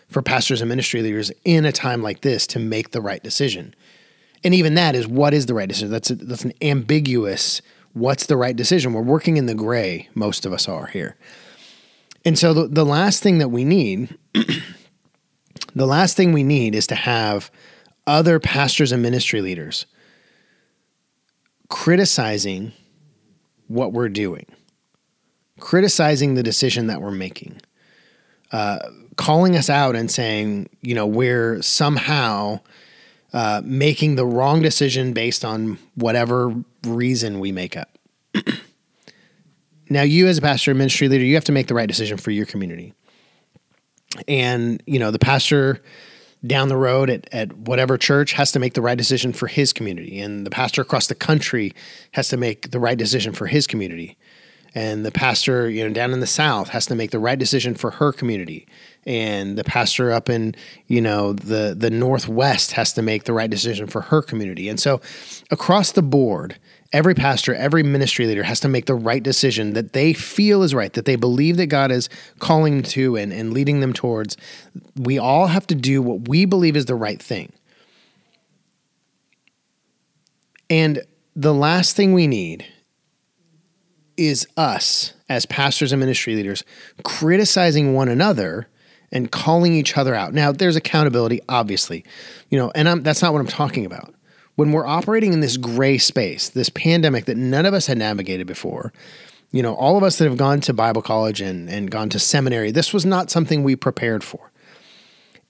for 0.09 0.23
pastors 0.23 0.61
and 0.61 0.69
ministry 0.69 1.03
leaders 1.03 1.31
in 1.45 1.65
a 1.65 1.73
time 1.73 2.03
like 2.03 2.23
this 2.23 2.47
to 2.49 2.59
make 2.59 2.91
the 2.91 3.01
right 3.01 3.23
decision. 3.23 3.75
And 4.43 4.55
even 4.55 4.75
that 4.75 4.97
is 4.97 5.07
what 5.07 5.35
is 5.35 5.47
the 5.47 5.55
right 5.55 5.69
decision. 5.69 5.91
That's 5.91 6.11
a, 6.11 6.17
that's 6.17 6.45
an 6.45 6.55
ambiguous. 6.61 7.61
What's 7.93 8.27
the 8.27 8.37
right 8.37 8.57
decision? 8.57 8.93
We're 8.93 9.03
working 9.03 9.37
in 9.37 9.47
the 9.47 9.55
gray. 9.55 10.09
Most 10.15 10.45
of 10.45 10.53
us 10.53 10.69
are 10.69 10.87
here. 10.87 11.17
And 12.27 12.39
so 12.39 12.53
the, 12.53 12.69
the 12.69 12.85
last 12.85 13.23
thing 13.23 13.39
that 13.39 13.49
we 13.49 13.65
need, 13.65 14.19
the 15.75 15.87
last 15.87 16.15
thing 16.15 16.33
we 16.33 16.43
need 16.43 16.75
is 16.75 16.87
to 16.89 16.95
have 16.95 17.51
other 18.07 18.39
pastors 18.39 18.93
and 18.93 19.03
ministry 19.03 19.41
leaders 19.41 19.87
criticizing 21.69 22.73
what 23.67 23.93
we're 23.93 24.09
doing 24.09 24.47
criticizing 25.59 26.35
the 26.35 26.43
decision 26.43 26.87
that 26.87 27.01
we're 27.01 27.11
making, 27.11 27.61
uh, 28.53 28.79
calling 29.17 29.57
us 29.57 29.71
out 29.71 29.97
and 29.97 30.11
saying, 30.11 30.69
you 30.83 30.95
know, 30.95 31.07
we're 31.07 31.61
somehow 31.63 32.61
uh, 33.33 33.61
making 33.65 34.17
the 34.17 34.27
wrong 34.27 34.63
decision 34.63 35.13
based 35.13 35.45
on 35.45 35.79
whatever 35.95 36.55
reason 36.85 37.41
we 37.41 37.53
make 37.53 37.77
up. 37.77 37.99
now, 39.89 40.03
you 40.03 40.27
as 40.27 40.39
a 40.39 40.43
pastor 40.43 40.73
and 40.73 40.79
ministry 40.79 41.09
leader, 41.09 41.25
you 41.25 41.35
have 41.35 41.45
to 41.45 41.53
make 41.53 41.69
the 41.69 41.75
right 41.75 41.89
decision 41.89 42.19
for 42.19 42.31
your 42.31 42.47
community. 42.47 42.93
And, 44.27 44.83
you 44.87 44.99
know, 44.99 45.11
the 45.11 45.19
pastor 45.19 45.81
down 46.47 46.69
the 46.69 46.77
road 46.77 47.11
at, 47.11 47.29
at 47.33 47.53
whatever 47.57 47.97
church 47.97 48.33
has 48.33 48.53
to 48.53 48.59
make 48.59 48.75
the 48.75 48.83
right 48.83 48.99
decision 48.99 49.33
for 49.33 49.47
his 49.47 49.73
community. 49.73 50.21
And 50.21 50.47
the 50.47 50.51
pastor 50.51 50.83
across 50.83 51.07
the 51.07 51.15
country 51.15 51.73
has 52.13 52.29
to 52.29 52.37
make 52.37 52.71
the 52.71 52.79
right 52.79 52.99
decision 52.99 53.33
for 53.33 53.47
his 53.47 53.67
community. 53.67 54.17
And 54.77 55.07
the 55.07 55.11
pastor, 55.11 55.71
you 55.71 55.89
know, 55.89 55.95
down 55.95 56.13
in 56.13 56.21
the 56.21 56.27
South 56.27 56.69
has 56.69 56.85
to 56.87 56.95
make 56.95 57.11
the 57.11 57.19
right 57.19 57.39
decision 57.39 57.75
for 57.75 57.93
her 57.93 58.13
community. 58.13 58.69
And 59.07 59.57
the 59.57 59.65
pastor 59.65 60.13
up 60.13 60.29
in, 60.29 60.55
you 60.87 61.01
know, 61.01 61.33
the 61.33 61.75
the 61.75 61.89
Northwest 61.89 62.73
has 62.73 62.93
to 62.93 63.01
make 63.01 63.25
the 63.25 63.33
right 63.33 63.49
decision 63.49 63.87
for 63.87 64.03
her 64.03 64.21
community. 64.21 64.69
And 64.69 64.79
so 64.79 65.01
across 65.51 65.93
the 65.93 66.03
board, 66.03 66.59
every 66.93 67.15
pastor, 67.15 67.55
every 67.55 67.83
ministry 67.83 68.27
leader 68.27 68.43
has 68.43 68.61
to 68.61 68.69
make 68.69 68.85
the 68.85 68.95
right 68.95 69.23
decision 69.23 69.73
that 69.73 69.95
they 69.95 70.13
feel 70.13 70.63
is 70.63 70.75
right, 70.75 70.93
that 70.93 71.07
they 71.07 71.17
believe 71.17 71.57
that 71.57 71.69
God 71.69 71.91
is 71.91 72.11
calling 72.39 72.75
them 72.75 72.83
to 72.91 73.17
and, 73.17 73.33
and 73.33 73.55
leading 73.55 73.81
them 73.81 73.95
towards. 73.95 74.37
We 74.95 75.19
all 75.19 75.47
have 75.47 75.67
to 75.69 75.75
do 75.75 76.03
what 76.03 76.29
we 76.29 76.45
believe 76.45 76.77
is 76.77 76.85
the 76.85 76.95
right 76.95 77.23
thing. 77.23 77.51
And 80.69 81.01
the 81.35 81.55
last 81.55 81.97
thing 81.97 82.13
we 82.13 82.27
need 82.27 82.67
is 84.17 84.47
us 84.57 85.13
as 85.29 85.47
pastors 85.47 85.93
and 85.93 86.01
ministry 86.01 86.35
leaders 86.35 86.65
criticizing 87.03 87.95
one 87.95 88.09
another 88.09 88.69
and 89.13 89.31
calling 89.31 89.73
each 89.73 89.97
other 89.97 90.15
out. 90.15 90.35
Now, 90.35 90.53
there's 90.53 90.77
accountability, 90.77 91.41
obviously, 91.49 92.05
you 92.51 92.59
know, 92.59 92.73
and 92.75 92.89
I'm, 92.89 93.03
that's 93.03 93.23
not 93.23 93.33
what 93.33 93.41
I'm 93.41 93.47
talking 93.47 93.87
about 93.87 94.15
when 94.57 94.73
we're 94.73 94.87
operating 94.87 95.33
in 95.33 95.41
this 95.41 95.57
gray 95.57 95.99
space, 95.99 96.49
this 96.49 96.71
pandemic 96.71 97.27
that 97.27 97.37
none 97.37 97.67
of 97.67 97.75
us 97.75 97.87
had 97.87 97.99
navigated 97.99 98.47
before, 98.47 98.93
you 99.53 99.63
know, 99.63 99.75
all 99.75 99.97
of 99.97 100.03
us 100.03 100.19
that 100.19 100.25
have 100.25 100.39
gone 100.39 100.61
to 100.63 100.73
Bible 100.73 101.03
college 101.03 101.41
and, 101.41 101.71
and 101.71 101.91
gone 101.91 102.09
to 102.09 102.19
seminary, 102.19 102.71
this 102.71 102.93
was 102.93 103.07
not 103.07 103.31
something 103.31 103.63
we 103.63 103.77
prepared 103.77 104.25
for. 104.25 104.51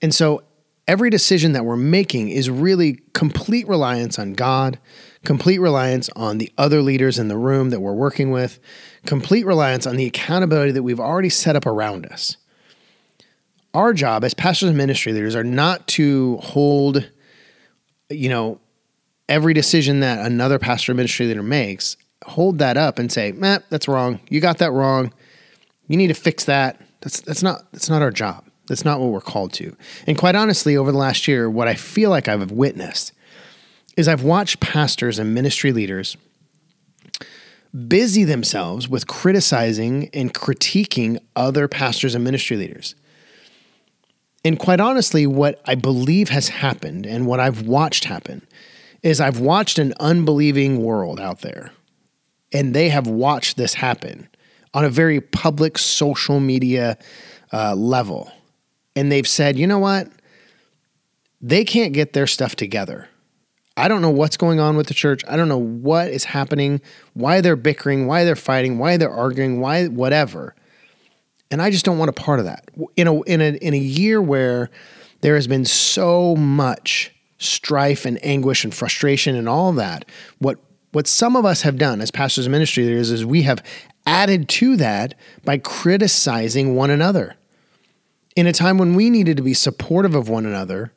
And 0.01 0.13
so 0.13 0.43
every 0.87 1.09
decision 1.09 1.53
that 1.53 1.65
we're 1.65 1.77
making 1.77 2.29
is 2.29 2.49
really 2.49 2.99
complete 3.13 3.67
reliance 3.67 4.19
on 4.19 4.33
God, 4.33 4.77
complete 5.25 5.59
reliance 5.59 6.09
on 6.15 6.37
the 6.37 6.51
other 6.57 6.81
leaders 6.81 7.19
in 7.19 7.27
the 7.27 7.37
room 7.37 7.69
that 7.69 7.79
we're 7.79 7.93
working 7.93 8.31
with, 8.31 8.59
complete 9.05 9.45
reliance 9.45 9.85
on 9.85 9.95
the 9.95 10.05
accountability 10.05 10.71
that 10.71 10.83
we've 10.83 10.99
already 10.99 11.29
set 11.29 11.55
up 11.55 11.65
around 11.65 12.05
us. 12.05 12.37
Our 13.73 13.93
job 13.93 14.23
as 14.23 14.33
pastors 14.33 14.69
and 14.69 14.77
ministry 14.77 15.13
leaders 15.13 15.35
are 15.35 15.43
not 15.43 15.87
to 15.89 16.37
hold, 16.37 17.09
you 18.09 18.29
know, 18.29 18.59
every 19.29 19.53
decision 19.53 19.99
that 19.99 20.25
another 20.25 20.57
pastor 20.57 20.93
ministry 20.93 21.27
leader 21.27 21.43
makes, 21.43 21.97
hold 22.25 22.59
that 22.59 22.77
up 22.77 22.97
and 22.97 23.11
say, 23.11 23.31
"Matt, 23.33 23.63
that's 23.69 23.87
wrong. 23.87 24.19
You 24.29 24.39
got 24.39 24.57
that 24.59 24.71
wrong. 24.71 25.13
You 25.87 25.97
need 25.97 26.07
to 26.07 26.13
fix 26.13 26.45
that." 26.45 26.81
That's 27.01 27.21
that's 27.21 27.43
not 27.43 27.71
that's 27.71 27.89
not 27.89 28.01
our 28.01 28.11
job. 28.11 28.45
That's 28.67 28.83
not 28.83 28.99
what 28.99 29.11
we're 29.11 29.21
called 29.21 29.53
to. 29.53 29.75
And 30.07 30.17
quite 30.17 30.35
honestly, 30.35 30.75
over 30.75 30.91
the 30.91 30.97
last 30.97 31.27
year, 31.27 31.49
what 31.49 31.67
I 31.67 31.75
feel 31.75 32.09
like 32.09 32.27
I've 32.27 32.51
witnessed 32.51 33.13
is 33.97 34.07
I've 34.07 34.23
watched 34.23 34.61
pastors 34.61 35.19
and 35.19 35.33
ministry 35.33 35.73
leaders 35.73 36.15
busy 37.87 38.23
themselves 38.23 38.87
with 38.87 39.07
criticizing 39.07 40.09
and 40.13 40.33
critiquing 40.33 41.19
other 41.35 41.67
pastors 41.67 42.15
and 42.15 42.23
ministry 42.23 42.55
leaders. 42.55 42.95
And 44.45 44.57
quite 44.57 44.79
honestly, 44.79 45.27
what 45.27 45.59
I 45.65 45.75
believe 45.75 46.29
has 46.29 46.47
happened 46.47 47.05
and 47.05 47.27
what 47.27 47.39
I've 47.39 47.63
watched 47.63 48.05
happen 48.05 48.47
is 49.03 49.19
I've 49.19 49.39
watched 49.39 49.79
an 49.79 49.93
unbelieving 49.99 50.81
world 50.81 51.19
out 51.19 51.41
there, 51.41 51.71
and 52.53 52.73
they 52.73 52.89
have 52.89 53.07
watched 53.07 53.57
this 53.57 53.73
happen 53.73 54.29
on 54.73 54.85
a 54.85 54.89
very 54.89 55.19
public 55.19 55.77
social 55.77 56.39
media 56.39 56.97
uh, 57.51 57.75
level. 57.75 58.31
And 58.95 59.11
they've 59.11 59.27
said, 59.27 59.57
you 59.57 59.67
know 59.67 59.79
what? 59.79 60.09
They 61.41 61.65
can't 61.65 61.93
get 61.93 62.13
their 62.13 62.27
stuff 62.27 62.55
together. 62.55 63.09
I 63.77 63.87
don't 63.87 64.01
know 64.01 64.09
what's 64.09 64.37
going 64.37 64.59
on 64.59 64.75
with 64.75 64.87
the 64.87 64.95
church. 64.95 65.23
I 65.27 65.37
don't 65.37 65.47
know 65.47 65.57
what 65.57 66.09
is 66.09 66.25
happening, 66.25 66.81
why 67.13 67.41
they're 67.41 67.55
bickering, 67.55 68.07
why 68.07 68.23
they're 68.23 68.35
fighting, 68.35 68.79
why 68.79 68.97
they're 68.97 69.11
arguing, 69.11 69.61
why 69.61 69.85
whatever. 69.85 70.55
And 71.51 71.61
I 71.61 71.69
just 71.69 71.85
don't 71.85 71.99
want 71.99 72.09
a 72.09 72.13
part 72.13 72.39
of 72.39 72.45
that. 72.45 72.69
In 72.95 73.07
a 73.07 73.21
in 73.21 73.39
a 73.39 73.53
in 73.57 73.73
a 73.75 73.79
year 73.79 74.21
where 74.21 74.71
there 75.21 75.35
has 75.35 75.47
been 75.47 75.63
so 75.63 76.35
much 76.35 77.13
strife 77.37 78.05
and 78.05 78.23
anguish 78.25 78.63
and 78.63 78.73
frustration 78.73 79.35
and 79.35 79.47
all 79.47 79.71
that. 79.73 80.05
What 80.39 80.59
what 80.91 81.07
some 81.07 81.35
of 81.35 81.45
us 81.45 81.61
have 81.61 81.77
done 81.77 82.01
as 82.01 82.11
pastors 82.11 82.45
and 82.45 82.51
ministry 82.51 82.83
leaders 82.85 83.11
is 83.11 83.25
we 83.25 83.43
have 83.43 83.63
added 84.07 84.49
to 84.49 84.75
that 84.77 85.13
by 85.45 85.59
criticizing 85.59 86.75
one 86.75 86.89
another 86.89 87.35
in 88.35 88.47
a 88.47 88.53
time 88.53 88.77
when 88.77 88.95
we 88.95 89.09
needed 89.09 89.37
to 89.37 89.43
be 89.43 89.53
supportive 89.53 90.15
of 90.15 90.29
one 90.29 90.45
another 90.45 90.93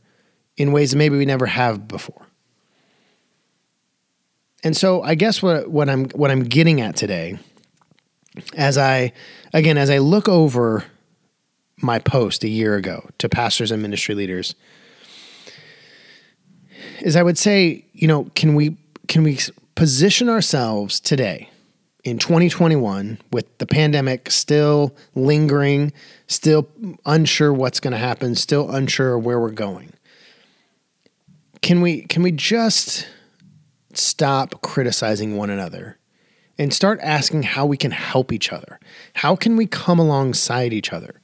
in 0.56 0.72
ways 0.72 0.92
that 0.92 0.96
maybe 0.96 1.18
we 1.18 1.26
never 1.26 1.46
have 1.46 1.88
before. 1.88 2.26
And 4.62 4.76
so 4.76 5.02
I 5.02 5.14
guess 5.14 5.42
what, 5.42 5.70
what 5.70 5.88
I'm 5.88 6.08
what 6.10 6.30
I'm 6.30 6.44
getting 6.44 6.80
at 6.80 6.96
today, 6.96 7.38
as 8.56 8.76
I 8.76 9.12
again 9.52 9.78
as 9.78 9.90
I 9.90 9.98
look 9.98 10.28
over 10.28 10.84
my 11.82 11.98
post 11.98 12.44
a 12.44 12.48
year 12.48 12.76
ago 12.76 13.08
to 13.18 13.28
pastors 13.28 13.70
and 13.70 13.80
ministry 13.80 14.14
leaders 14.14 14.54
is 17.00 17.16
I 17.16 17.22
would 17.22 17.38
say, 17.38 17.84
you 17.92 18.06
know, 18.06 18.24
can 18.34 18.54
we 18.54 18.76
can 19.08 19.22
we 19.22 19.38
position 19.74 20.28
ourselves 20.28 21.00
today 21.00 21.48
in 22.04 22.18
2021 22.18 23.18
with 23.32 23.58
the 23.58 23.66
pandemic 23.66 24.30
still 24.30 24.94
lingering, 25.14 25.92
still 26.26 26.68
unsure 27.06 27.52
what's 27.52 27.80
going 27.80 27.92
to 27.92 27.98
happen, 27.98 28.34
still 28.34 28.70
unsure 28.70 29.18
where 29.18 29.38
we're 29.38 29.50
going. 29.50 29.92
Can 31.62 31.80
we 31.80 32.02
can 32.02 32.22
we 32.22 32.32
just 32.32 33.06
stop 33.94 34.60
criticizing 34.62 35.36
one 35.36 35.50
another 35.50 35.98
and 36.58 36.74
start 36.74 37.00
asking 37.02 37.42
how 37.42 37.66
we 37.66 37.76
can 37.76 37.90
help 37.90 38.32
each 38.32 38.52
other? 38.52 38.78
How 39.14 39.36
can 39.36 39.56
we 39.56 39.66
come 39.66 39.98
alongside 39.98 40.72
each 40.72 40.92
other? 40.92 41.20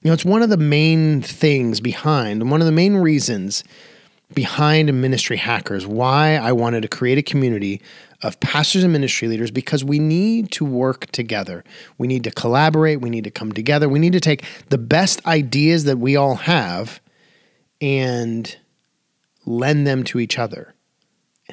You 0.00 0.08
know, 0.08 0.14
it's 0.14 0.24
one 0.24 0.42
of 0.42 0.50
the 0.50 0.56
main 0.56 1.22
things 1.22 1.80
behind, 1.80 2.50
one 2.50 2.60
of 2.60 2.66
the 2.66 2.72
main 2.72 2.96
reasons 2.96 3.62
behind 4.34 4.92
Ministry 5.00 5.36
Hackers, 5.36 5.86
why 5.86 6.36
I 6.36 6.52
wanted 6.52 6.80
to 6.82 6.88
create 6.88 7.18
a 7.18 7.22
community 7.22 7.82
of 8.22 8.38
pastors 8.40 8.82
and 8.82 8.92
ministry 8.92 9.28
leaders 9.28 9.50
because 9.50 9.84
we 9.84 9.98
need 9.98 10.50
to 10.52 10.64
work 10.64 11.06
together. 11.12 11.64
We 11.98 12.06
need 12.06 12.24
to 12.24 12.30
collaborate. 12.30 13.00
We 13.00 13.10
need 13.10 13.24
to 13.24 13.30
come 13.30 13.52
together. 13.52 13.88
We 13.88 13.98
need 13.98 14.12
to 14.12 14.20
take 14.20 14.44
the 14.70 14.78
best 14.78 15.24
ideas 15.26 15.84
that 15.84 15.98
we 15.98 16.16
all 16.16 16.36
have 16.36 17.00
and 17.80 18.56
lend 19.44 19.86
them 19.86 20.04
to 20.04 20.20
each 20.20 20.38
other 20.38 20.74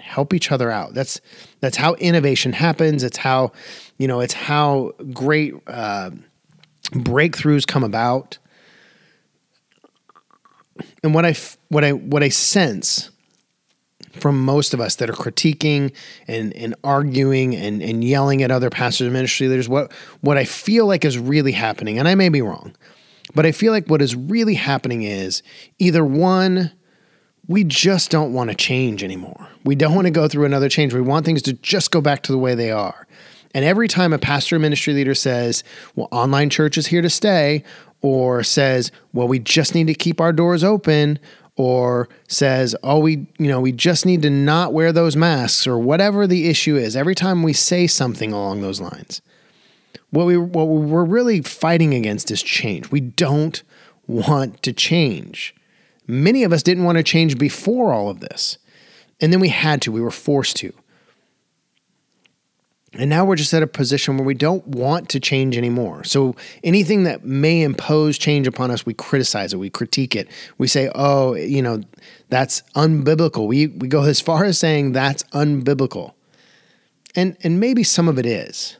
help 0.09 0.33
each 0.33 0.51
other 0.51 0.71
out. 0.71 0.93
That's 0.93 1.21
that's 1.61 1.77
how 1.77 1.93
innovation 1.95 2.53
happens. 2.53 3.03
It's 3.03 3.17
how 3.17 3.51
you 3.97 4.07
know. 4.07 4.19
It's 4.19 4.33
how 4.33 4.91
great 5.13 5.53
uh, 5.67 6.11
breakthroughs 6.91 7.65
come 7.65 7.83
about 7.83 8.37
and 11.03 11.13
what 11.13 11.25
I 11.25 11.35
what 11.69 11.83
I 11.83 11.91
what 11.91 12.23
I 12.23 12.29
sense 12.29 13.11
from 14.13 14.43
most 14.43 14.73
of 14.73 14.81
us 14.81 14.95
that 14.95 15.09
are 15.09 15.13
critiquing 15.13 15.93
and, 16.27 16.51
and 16.55 16.75
arguing 16.83 17.55
and, 17.55 17.81
and 17.81 18.03
yelling 18.03 18.41
at 18.41 18.49
other 18.49 18.69
pastors 18.69 19.05
and 19.05 19.13
ministry 19.13 19.47
leaders, 19.47 19.69
what 19.69 19.91
what 20.21 20.37
I 20.37 20.45
feel 20.45 20.87
like 20.87 21.05
is 21.05 21.17
really 21.17 21.51
happening, 21.51 21.99
and 21.99 22.07
I 22.07 22.15
may 22.15 22.29
be 22.29 22.41
wrong, 22.41 22.75
but 23.35 23.45
I 23.45 23.51
feel 23.51 23.71
like 23.71 23.87
what 23.87 24.01
is 24.01 24.15
really 24.15 24.55
happening 24.55 25.03
is 25.03 25.43
either 25.77 26.03
one, 26.03 26.71
we 27.49 27.63
just 27.63 28.11
don't 28.11 28.31
want 28.31 28.51
to 28.51 28.55
change 28.55 29.03
anymore. 29.03 29.49
We 29.65 29.75
don't 29.75 29.95
want 29.95 30.05
to 30.05 30.11
go 30.11 30.27
through 30.27 30.45
another 30.45 30.69
change. 30.69 30.93
We 30.93 31.01
want 31.01 31.25
things 31.25 31.41
to 31.41 31.53
just 31.53 31.89
go 31.89 31.99
back 31.99 32.21
to 32.23 32.31
the 32.31 32.37
way 32.37 32.53
they 32.53 32.71
are. 32.71 33.07
And 33.55 33.65
every 33.65 33.87
time 33.87 34.13
a 34.13 34.19
pastor 34.19 34.57
or 34.57 34.59
ministry 34.59 34.93
leader 34.93 35.15
says, 35.15 35.63
well, 35.95 36.07
online 36.11 36.51
church 36.51 36.77
is 36.77 36.87
here 36.87 37.01
to 37.01 37.09
stay, 37.09 37.63
or 38.01 38.43
says, 38.43 38.91
well, 39.13 39.27
we 39.27 39.39
just 39.39 39.73
need 39.73 39.87
to 39.87 39.95
keep 39.95 40.21
our 40.21 40.31
doors 40.31 40.63
open, 40.63 41.17
or 41.55 42.07
says, 42.27 42.75
oh, 42.83 42.99
we, 42.99 43.27
you 43.39 43.47
know, 43.47 43.59
we 43.59 43.71
just 43.71 44.05
need 44.05 44.21
to 44.21 44.29
not 44.29 44.71
wear 44.71 44.93
those 44.93 45.15
masks, 45.15 45.65
or 45.65 45.79
whatever 45.79 46.27
the 46.27 46.47
issue 46.47 46.77
is, 46.77 46.95
every 46.95 47.15
time 47.15 47.41
we 47.41 47.51
say 47.51 47.87
something 47.87 48.31
along 48.31 48.61
those 48.61 48.79
lines, 48.79 49.23
what 50.11 50.25
we 50.25 50.37
what 50.37 50.65
we're 50.65 51.03
really 51.03 51.41
fighting 51.41 51.95
against 51.95 52.29
is 52.29 52.43
change. 52.43 52.91
We 52.91 53.01
don't 53.01 53.61
want 54.07 54.61
to 54.63 54.71
change. 54.71 55.55
Many 56.09 56.43
of 56.43 56.51
us 56.51 56.63
didn't 56.63 56.85
want 56.85 56.97
to 56.97 57.03
change 57.03 57.37
before 57.37 57.93
all 57.93 58.09
of 58.09 58.19
this. 58.19 58.57
And 59.21 59.31
then 59.31 59.39
we 59.39 59.49
had 59.49 59.79
to, 59.83 59.91
we 59.91 60.01
were 60.01 60.09
forced 60.09 60.55
to. 60.57 60.73
And 62.93 63.11
now 63.11 63.23
we're 63.23 63.35
just 63.35 63.53
at 63.53 63.61
a 63.61 63.67
position 63.67 64.17
where 64.17 64.25
we 64.25 64.33
don't 64.33 64.65
want 64.65 65.09
to 65.09 65.19
change 65.19 65.55
anymore. 65.55 66.03
So 66.03 66.35
anything 66.63 67.03
that 67.03 67.23
may 67.23 67.61
impose 67.61 68.17
change 68.17 68.47
upon 68.47 68.71
us, 68.71 68.87
we 68.87 68.95
criticize 68.95 69.53
it, 69.53 69.57
we 69.57 69.69
critique 69.69 70.15
it. 70.15 70.27
We 70.57 70.67
say, 70.67 70.89
oh, 70.95 71.35
you 71.35 71.61
know, 71.61 71.83
that's 72.29 72.63
unbiblical. 72.75 73.45
We, 73.45 73.67
we 73.67 73.87
go 73.87 74.01
as 74.01 74.19
far 74.19 74.45
as 74.45 74.57
saying 74.57 74.93
that's 74.93 75.21
unbiblical. 75.25 76.13
And, 77.15 77.37
and 77.43 77.59
maybe 77.59 77.83
some 77.83 78.07
of 78.07 78.17
it 78.17 78.25
is. 78.25 78.77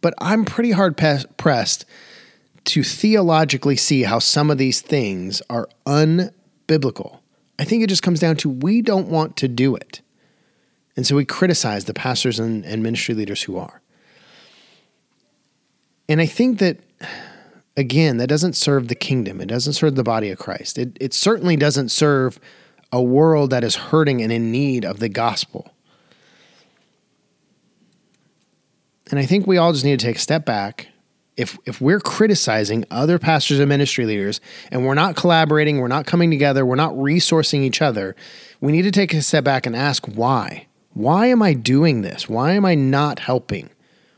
But 0.00 0.14
I'm 0.18 0.44
pretty 0.44 0.72
hard 0.72 0.96
pressed 0.96 1.84
to 2.64 2.82
theologically 2.82 3.76
see 3.76 4.02
how 4.02 4.18
some 4.18 4.50
of 4.50 4.58
these 4.58 4.80
things 4.80 5.40
are 5.48 5.68
unbiblical. 6.68 7.18
I 7.58 7.64
think 7.64 7.82
it 7.82 7.88
just 7.88 8.02
comes 8.02 8.20
down 8.20 8.36
to 8.36 8.48
we 8.48 8.82
don't 8.82 9.08
want 9.08 9.36
to 9.38 9.48
do 9.48 9.74
it. 9.74 10.00
And 10.96 11.06
so 11.06 11.16
we 11.16 11.24
criticize 11.24 11.84
the 11.84 11.94
pastors 11.94 12.38
and, 12.38 12.64
and 12.64 12.82
ministry 12.82 13.14
leaders 13.14 13.42
who 13.42 13.56
are. 13.56 13.80
And 16.08 16.20
I 16.20 16.26
think 16.26 16.58
that, 16.58 16.78
again, 17.76 18.16
that 18.18 18.28
doesn't 18.28 18.54
serve 18.54 18.88
the 18.88 18.94
kingdom. 18.94 19.40
It 19.40 19.46
doesn't 19.46 19.74
serve 19.74 19.94
the 19.94 20.02
body 20.02 20.30
of 20.30 20.38
Christ. 20.38 20.78
It, 20.78 20.96
it 21.00 21.14
certainly 21.14 21.56
doesn't 21.56 21.90
serve 21.90 22.40
a 22.90 23.02
world 23.02 23.50
that 23.50 23.64
is 23.64 23.76
hurting 23.76 24.22
and 24.22 24.32
in 24.32 24.50
need 24.50 24.84
of 24.84 24.98
the 24.98 25.08
gospel. 25.08 25.72
And 29.10 29.18
I 29.18 29.26
think 29.26 29.46
we 29.46 29.56
all 29.56 29.72
just 29.72 29.84
need 29.84 29.98
to 29.98 30.06
take 30.06 30.16
a 30.16 30.20
step 30.20 30.44
back. 30.44 30.88
If, 31.38 31.56
if 31.64 31.80
we're 31.80 32.00
criticizing 32.00 32.84
other 32.90 33.18
pastors 33.18 33.60
and 33.60 33.68
ministry 33.68 34.04
leaders 34.04 34.40
and 34.72 34.84
we're 34.84 34.94
not 34.94 35.14
collaborating, 35.14 35.78
we're 35.78 35.86
not 35.86 36.04
coming 36.04 36.30
together, 36.30 36.66
we're 36.66 36.74
not 36.74 36.92
resourcing 36.94 37.60
each 37.60 37.80
other, 37.80 38.16
we 38.60 38.72
need 38.72 38.82
to 38.82 38.90
take 38.90 39.14
a 39.14 39.22
step 39.22 39.44
back 39.44 39.64
and 39.64 39.76
ask 39.76 40.04
why. 40.06 40.66
Why 40.94 41.26
am 41.26 41.40
I 41.40 41.54
doing 41.54 42.02
this? 42.02 42.28
Why 42.28 42.54
am 42.54 42.64
I 42.64 42.74
not 42.74 43.20
helping? 43.20 43.70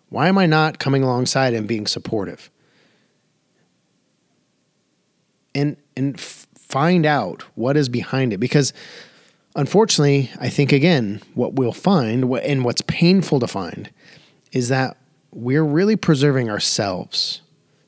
Why 0.08 0.28
am 0.28 0.38
I 0.38 0.46
not 0.46 0.78
coming 0.78 1.02
alongside 1.02 1.52
and 1.52 1.68
being 1.68 1.86
supportive? 1.86 2.50
And 5.54 5.76
and 5.94 6.16
f- 6.16 6.46
find 6.56 7.04
out 7.04 7.42
what 7.54 7.76
is 7.76 7.90
behind 7.90 8.32
it 8.32 8.38
because 8.38 8.72
unfortunately, 9.56 10.30
I 10.40 10.48
think 10.48 10.72
again, 10.72 11.20
what 11.34 11.54
we'll 11.54 11.72
find 11.72 12.24
and 12.24 12.64
what's 12.64 12.82
painful 12.82 13.40
to 13.40 13.46
find 13.46 13.90
is 14.52 14.68
that 14.70 14.96
we're 15.32 15.64
really 15.64 15.96
preserving 15.96 16.50
ourselves 16.50 17.42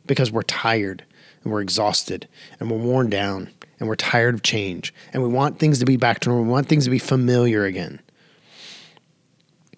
because 0.06 0.30
we're 0.30 0.42
tired 0.42 1.04
and 1.42 1.52
we're 1.52 1.60
exhausted 1.60 2.28
and 2.60 2.70
we're 2.70 2.78
worn 2.78 3.10
down 3.10 3.50
and 3.78 3.88
we're 3.88 3.96
tired 3.96 4.34
of 4.34 4.42
change 4.42 4.94
and 5.12 5.22
we 5.22 5.28
want 5.28 5.58
things 5.58 5.78
to 5.80 5.84
be 5.84 5.96
back 5.96 6.20
to 6.20 6.28
normal. 6.28 6.44
We 6.44 6.52
want 6.52 6.68
things 6.68 6.84
to 6.84 6.90
be 6.90 6.98
familiar 6.98 7.64
again. 7.64 8.00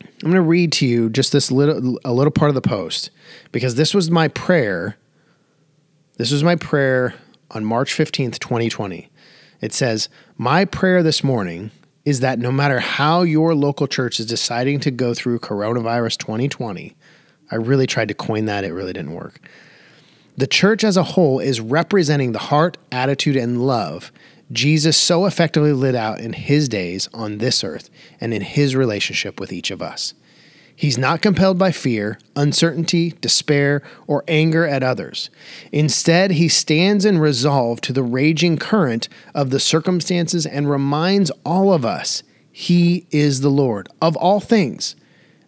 I'm 0.02 0.30
going 0.30 0.34
to 0.34 0.42
read 0.42 0.72
to 0.72 0.86
you 0.86 1.10
just 1.10 1.32
this 1.32 1.50
little 1.50 1.98
a 2.04 2.12
little 2.12 2.30
part 2.30 2.48
of 2.48 2.54
the 2.54 2.62
post 2.62 3.10
because 3.52 3.74
this 3.74 3.92
was 3.92 4.10
my 4.10 4.28
prayer. 4.28 4.96
This 6.16 6.32
was 6.32 6.44
my 6.44 6.56
prayer 6.56 7.14
on 7.50 7.64
March 7.64 7.92
15th, 7.94 8.38
2020. 8.38 9.10
It 9.60 9.72
says, 9.72 10.08
"My 10.38 10.64
prayer 10.64 11.02
this 11.02 11.24
morning 11.24 11.72
is 12.04 12.20
that 12.20 12.38
no 12.38 12.52
matter 12.52 12.80
how 12.80 13.22
your 13.22 13.54
local 13.54 13.86
church 13.86 14.20
is 14.20 14.26
deciding 14.26 14.80
to 14.80 14.90
go 14.90 15.14
through 15.14 15.38
coronavirus 15.38 16.18
2020, 16.18 16.94
I 17.54 17.58
really 17.58 17.86
tried 17.86 18.08
to 18.08 18.14
coin 18.14 18.46
that, 18.46 18.64
it 18.64 18.72
really 18.72 18.92
didn't 18.92 19.14
work. 19.14 19.38
The 20.36 20.48
church 20.48 20.82
as 20.82 20.96
a 20.96 21.04
whole 21.04 21.38
is 21.38 21.60
representing 21.60 22.32
the 22.32 22.40
heart, 22.40 22.76
attitude, 22.90 23.36
and 23.36 23.64
love 23.64 24.10
Jesus 24.50 24.96
so 24.96 25.24
effectively 25.24 25.72
lit 25.72 25.94
out 25.94 26.18
in 26.18 26.32
his 26.32 26.68
days 26.68 27.08
on 27.14 27.38
this 27.38 27.62
earth 27.62 27.90
and 28.20 28.34
in 28.34 28.42
his 28.42 28.74
relationship 28.74 29.38
with 29.38 29.52
each 29.52 29.70
of 29.70 29.80
us. 29.80 30.14
He's 30.74 30.98
not 30.98 31.22
compelled 31.22 31.56
by 31.56 31.70
fear, 31.70 32.18
uncertainty, 32.34 33.14
despair, 33.20 33.82
or 34.08 34.24
anger 34.26 34.66
at 34.66 34.82
others. 34.82 35.30
Instead, 35.70 36.32
he 36.32 36.48
stands 36.48 37.04
in 37.04 37.18
resolve 37.20 37.80
to 37.82 37.92
the 37.92 38.02
raging 38.02 38.56
current 38.56 39.08
of 39.32 39.50
the 39.50 39.60
circumstances 39.60 40.44
and 40.44 40.68
reminds 40.68 41.30
all 41.46 41.72
of 41.72 41.84
us 41.84 42.24
he 42.50 43.06
is 43.12 43.42
the 43.42 43.48
Lord 43.48 43.88
of 44.02 44.16
all 44.16 44.40
things, 44.40 44.96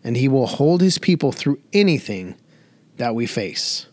and 0.07 0.17
he 0.17 0.29
will 0.29 0.47
hold 0.47 0.81
his 0.81 0.99
people 0.99 1.33
through 1.33 1.59
anything 1.73 2.37
that 2.97 3.17
we 3.17 3.27
face. 3.27 3.87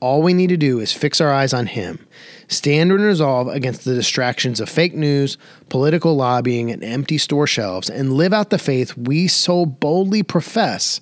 All 0.00 0.22
we 0.22 0.34
need 0.34 0.48
to 0.48 0.56
do 0.56 0.80
is 0.80 0.92
fix 0.92 1.20
our 1.20 1.32
eyes 1.32 1.54
on 1.54 1.66
him 1.66 2.04
Stand 2.48 2.90
and 2.90 3.04
resolve 3.04 3.46
against 3.46 3.84
the 3.84 3.94
distractions 3.94 4.58
of 4.58 4.68
fake 4.68 4.92
news, 4.92 5.38
political 5.68 6.16
lobbying, 6.16 6.68
and 6.72 6.82
empty 6.82 7.16
store 7.16 7.46
shelves, 7.46 7.88
and 7.88 8.14
live 8.14 8.32
out 8.32 8.50
the 8.50 8.58
faith 8.58 8.96
we 8.96 9.28
so 9.28 9.64
boldly 9.64 10.24
profess 10.24 11.00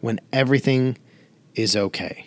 when 0.00 0.20
everything 0.34 0.98
is 1.54 1.74
okay. 1.74 2.26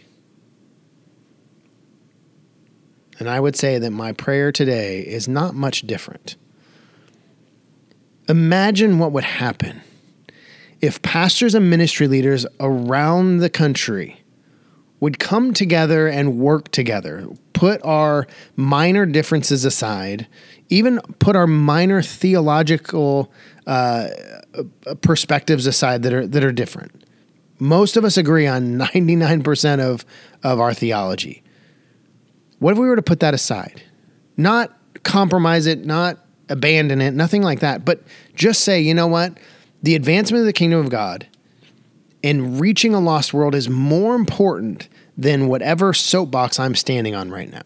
And 3.19 3.29
I 3.29 3.39
would 3.39 3.55
say 3.55 3.77
that 3.77 3.91
my 3.91 4.13
prayer 4.13 4.51
today 4.51 5.01
is 5.01 5.27
not 5.27 5.53
much 5.53 5.83
different. 5.83 6.35
Imagine 8.27 8.97
what 8.97 9.11
would 9.11 9.23
happen 9.23 9.83
if 10.81 11.01
pastors 11.01 11.55
and 11.55 11.69
ministry 11.69 12.07
leaders 12.07 12.45
around 12.59 13.37
the 13.37 13.49
country 13.49 14.21
would 14.99 15.19
come 15.19 15.53
together 15.53 16.07
and 16.07 16.39
work 16.39 16.71
together, 16.71 17.27
put 17.53 17.83
our 17.83 18.27
minor 18.55 19.05
differences 19.05 19.65
aside, 19.65 20.27
even 20.69 20.99
put 21.19 21.35
our 21.35 21.47
minor 21.47 22.01
theological 22.01 23.31
uh, 23.67 24.07
perspectives 25.01 25.65
aside 25.65 26.03
that 26.03 26.13
are 26.13 26.27
that 26.27 26.43
are 26.43 26.51
different. 26.51 27.03
Most 27.59 27.97
of 27.97 28.03
us 28.03 28.17
agree 28.17 28.47
on 28.47 28.77
99% 28.79 29.79
of, 29.79 30.05
of 30.43 30.59
our 30.59 30.73
theology. 30.73 31.43
What 32.59 32.71
if 32.71 32.77
we 32.77 32.87
were 32.87 32.95
to 32.95 33.01
put 33.01 33.19
that 33.21 33.33
aside? 33.33 33.83
Not 34.37 34.75
compromise 35.03 35.65
it, 35.65 35.85
not 35.85 36.19
abandon 36.49 37.01
it, 37.01 37.13
nothing 37.13 37.41
like 37.41 37.59
that, 37.59 37.85
but 37.85 38.01
just 38.33 38.61
say, 38.61 38.81
you 38.81 38.93
know 38.93 39.07
what? 39.07 39.37
The 39.85 39.93
advancement 39.93 40.39
of 40.39 40.47
the 40.47 40.53
kingdom 40.53 40.79
of 40.79 40.89
God 40.89 41.27
and 42.23 42.59
reaching 42.59 42.95
a 42.95 42.99
lost 42.99 43.35
world 43.35 43.53
is 43.53 43.69
more 43.69 44.15
important 44.15 44.89
than 45.15 45.47
whatever 45.47 45.93
soapbox 45.93 46.59
I'm 46.59 46.73
standing 46.73 47.13
on 47.13 47.29
right 47.29 47.51
now. 47.51 47.61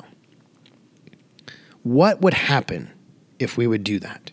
What 1.83 2.19
would 2.19 2.33
happen 2.33 2.91
if 3.39 3.55
we 3.55 3.67
would 3.67 3.85
do 3.85 3.99
that? 3.99 4.31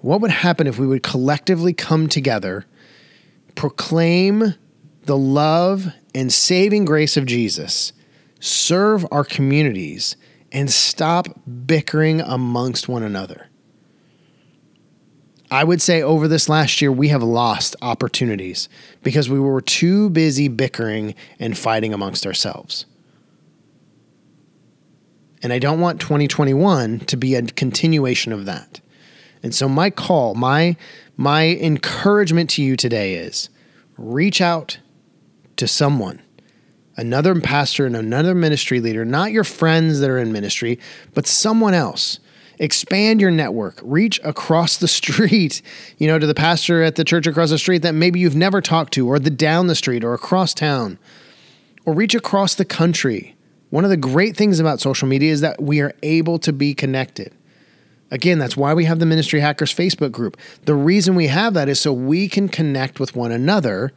What 0.00 0.22
would 0.22 0.30
happen 0.30 0.66
if 0.66 0.78
we 0.78 0.86
would 0.86 1.02
collectively 1.02 1.74
come 1.74 2.08
together, 2.08 2.64
proclaim 3.54 4.54
the 5.02 5.18
love 5.18 5.92
and 6.14 6.32
saving 6.32 6.86
grace 6.86 7.18
of 7.18 7.26
Jesus, 7.26 7.92
serve 8.40 9.06
our 9.12 9.24
communities, 9.24 10.16
and 10.50 10.70
stop 10.70 11.26
bickering 11.66 12.22
amongst 12.22 12.88
one 12.88 13.02
another? 13.02 13.50
I 15.52 15.64
would 15.64 15.82
say 15.82 16.00
over 16.00 16.28
this 16.28 16.48
last 16.48 16.80
year, 16.80 16.90
we 16.90 17.08
have 17.08 17.22
lost 17.22 17.76
opportunities 17.82 18.70
because 19.02 19.28
we 19.28 19.38
were 19.38 19.60
too 19.60 20.08
busy 20.08 20.48
bickering 20.48 21.14
and 21.38 21.56
fighting 21.56 21.92
amongst 21.92 22.24
ourselves. 22.24 22.86
And 25.42 25.52
I 25.52 25.58
don't 25.58 25.78
want 25.78 26.00
2021 26.00 27.00
to 27.00 27.16
be 27.18 27.34
a 27.34 27.42
continuation 27.42 28.32
of 28.32 28.46
that. 28.46 28.80
And 29.42 29.54
so 29.54 29.68
my 29.68 29.90
call, 29.90 30.34
my 30.34 30.74
my 31.18 31.48
encouragement 31.48 32.48
to 32.50 32.62
you 32.62 32.74
today 32.74 33.16
is 33.16 33.50
reach 33.98 34.40
out 34.40 34.78
to 35.56 35.68
someone, 35.68 36.22
another 36.96 37.38
pastor 37.38 37.84
and 37.84 37.94
another 37.94 38.34
ministry 38.34 38.80
leader, 38.80 39.04
not 39.04 39.32
your 39.32 39.44
friends 39.44 40.00
that 40.00 40.08
are 40.08 40.18
in 40.18 40.32
ministry, 40.32 40.78
but 41.12 41.26
someone 41.26 41.74
else 41.74 42.20
expand 42.62 43.20
your 43.20 43.32
network, 43.32 43.80
reach 43.82 44.20
across 44.22 44.78
the 44.78 44.88
street, 45.00 45.60
you 45.98 46.06
know, 46.06 46.18
to 46.18 46.26
the 46.26 46.34
pastor 46.34 46.82
at 46.82 46.94
the 46.94 47.04
church 47.04 47.26
across 47.26 47.50
the 47.50 47.58
street 47.58 47.82
that 47.82 47.92
maybe 47.92 48.20
you've 48.20 48.36
never 48.36 48.62
talked 48.62 48.94
to, 48.94 49.06
or 49.06 49.18
the 49.18 49.30
down 49.30 49.66
the 49.66 49.74
street, 49.74 50.04
or 50.04 50.14
across 50.14 50.54
town, 50.54 50.98
or 51.84 51.92
reach 51.92 52.14
across 52.14 52.54
the 52.54 52.64
country. 52.64 53.36
One 53.70 53.84
of 53.84 53.90
the 53.90 53.96
great 53.96 54.36
things 54.36 54.60
about 54.60 54.80
social 54.80 55.08
media 55.08 55.32
is 55.32 55.40
that 55.40 55.60
we 55.60 55.80
are 55.80 55.94
able 56.02 56.38
to 56.40 56.52
be 56.52 56.72
connected. 56.72 57.34
Again, 58.10 58.38
that's 58.38 58.56
why 58.56 58.74
we 58.74 58.84
have 58.84 58.98
the 58.98 59.06
Ministry 59.06 59.40
Hackers 59.40 59.74
Facebook 59.74 60.12
group. 60.12 60.36
The 60.66 60.74
reason 60.74 61.14
we 61.14 61.28
have 61.28 61.54
that 61.54 61.68
is 61.68 61.80
so 61.80 61.92
we 61.92 62.28
can 62.28 62.48
connect 62.48 63.00
with 63.00 63.16
one 63.16 63.32
another 63.32 63.92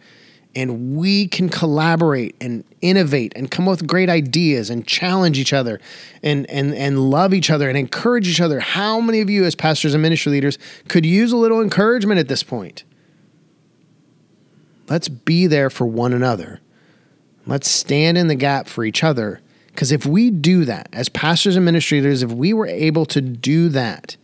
and 0.56 0.96
we 0.96 1.28
can 1.28 1.50
collaborate 1.50 2.36
and 2.40 2.64
innovate 2.82 3.34
and 3.36 3.52
come 3.52 3.68
up 3.68 3.82
with 3.82 3.88
great 3.88 4.10
ideas 4.10 4.70
and 4.70 4.88
challenge 4.88 5.38
each 5.38 5.54
other 5.54 5.80
and 6.24 6.50
and 6.50 6.74
and 6.74 7.10
love 7.10 7.34
each 7.34 7.50
other 7.50 7.68
and 7.68 7.78
encourage 7.78 8.28
each 8.28 8.42
other. 8.42 8.60
How 8.60 9.00
many 9.02 9.22
of 9.22 9.30
you 9.30 9.44
as 9.44 9.56
pastors 9.56 9.94
and 9.94 10.02
ministry 10.02 10.32
leaders 10.32 10.58
could 10.88 11.06
use 11.06 11.32
a 11.32 11.38
little 11.38 11.62
encouragement 11.62 12.20
at 12.20 12.28
this 12.28 12.44
point? 12.44 12.84
Let's 14.88 15.10
be 15.10 15.48
there 15.48 15.70
for 15.70 15.86
one 15.86 16.14
another. 16.14 16.62
Let's 17.48 17.70
stand 17.70 18.18
in 18.18 18.28
the 18.28 18.36
gap 18.36 18.68
for 18.68 18.84
each 18.84 19.04
other. 19.04 19.42
Because 19.68 19.92
if 19.92 20.06
we 20.06 20.32
do 20.32 20.64
that 20.66 20.88
as 20.94 21.10
pastors 21.10 21.58
and 21.58 21.66
ministry 21.66 22.00
leaders, 22.00 22.24
if 22.24 22.32
we 22.32 22.54
were 22.54 22.68
able 22.68 23.06
to 23.08 23.20
do 23.20 23.68
that, 23.70 24.16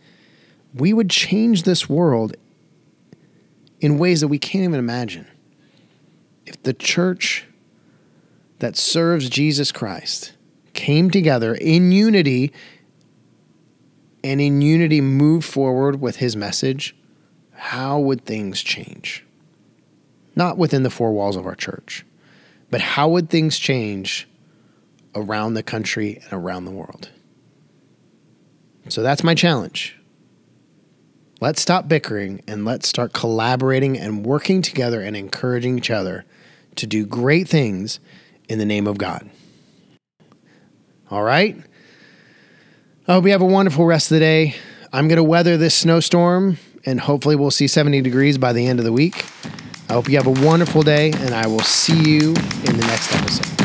we 0.74 0.94
would 0.94 1.10
change 1.10 1.64
this 1.64 1.90
world 1.90 2.36
in 3.80 3.98
ways 3.98 4.22
that 4.22 4.28
we 4.28 4.38
can't 4.38 4.64
even 4.64 4.78
imagine. 4.78 5.26
If 6.46 6.62
the 6.62 6.72
church 6.72 7.46
that 8.58 8.76
serves 8.76 9.28
Jesus 9.28 9.72
Christ 9.72 10.32
came 10.72 11.10
together 11.10 11.54
in 11.54 11.92
unity 11.92 12.52
and 14.24 14.40
in 14.40 14.62
unity 14.62 15.00
moved 15.00 15.44
forward 15.44 16.00
with 16.00 16.16
his 16.16 16.36
message, 16.36 16.94
how 17.52 17.98
would 17.98 18.24
things 18.24 18.62
change? 18.62 19.24
Not 20.34 20.56
within 20.58 20.82
the 20.82 20.90
four 20.90 21.12
walls 21.12 21.36
of 21.36 21.46
our 21.46 21.54
church, 21.54 22.04
but 22.70 22.80
how 22.80 23.08
would 23.08 23.28
things 23.28 23.58
change 23.58 24.28
around 25.14 25.54
the 25.54 25.62
country 25.62 26.20
and 26.24 26.32
around 26.32 26.64
the 26.64 26.70
world? 26.70 27.10
So 28.88 29.02
that's 29.02 29.22
my 29.22 29.34
challenge. 29.34 29.96
Let's 31.42 31.60
stop 31.60 31.88
bickering 31.88 32.40
and 32.46 32.64
let's 32.64 32.86
start 32.86 33.12
collaborating 33.12 33.98
and 33.98 34.24
working 34.24 34.62
together 34.62 35.00
and 35.00 35.16
encouraging 35.16 35.76
each 35.76 35.90
other 35.90 36.24
to 36.76 36.86
do 36.86 37.04
great 37.04 37.48
things 37.48 37.98
in 38.48 38.60
the 38.60 38.64
name 38.64 38.86
of 38.86 38.96
God. 38.96 39.28
All 41.10 41.24
right? 41.24 41.56
I 43.08 43.14
hope 43.14 43.24
you 43.24 43.32
have 43.32 43.42
a 43.42 43.44
wonderful 43.44 43.84
rest 43.84 44.12
of 44.12 44.14
the 44.14 44.20
day. 44.20 44.54
I'm 44.92 45.08
going 45.08 45.16
to 45.16 45.24
weather 45.24 45.56
this 45.56 45.74
snowstorm 45.74 46.58
and 46.86 47.00
hopefully 47.00 47.34
we'll 47.34 47.50
see 47.50 47.66
70 47.66 48.02
degrees 48.02 48.38
by 48.38 48.52
the 48.52 48.64
end 48.68 48.78
of 48.78 48.84
the 48.84 48.92
week. 48.92 49.26
I 49.88 49.94
hope 49.94 50.08
you 50.08 50.18
have 50.18 50.28
a 50.28 50.46
wonderful 50.46 50.82
day 50.82 51.10
and 51.10 51.34
I 51.34 51.48
will 51.48 51.58
see 51.58 52.00
you 52.08 52.28
in 52.28 52.76
the 52.76 52.86
next 52.86 53.12
episode. 53.16 53.61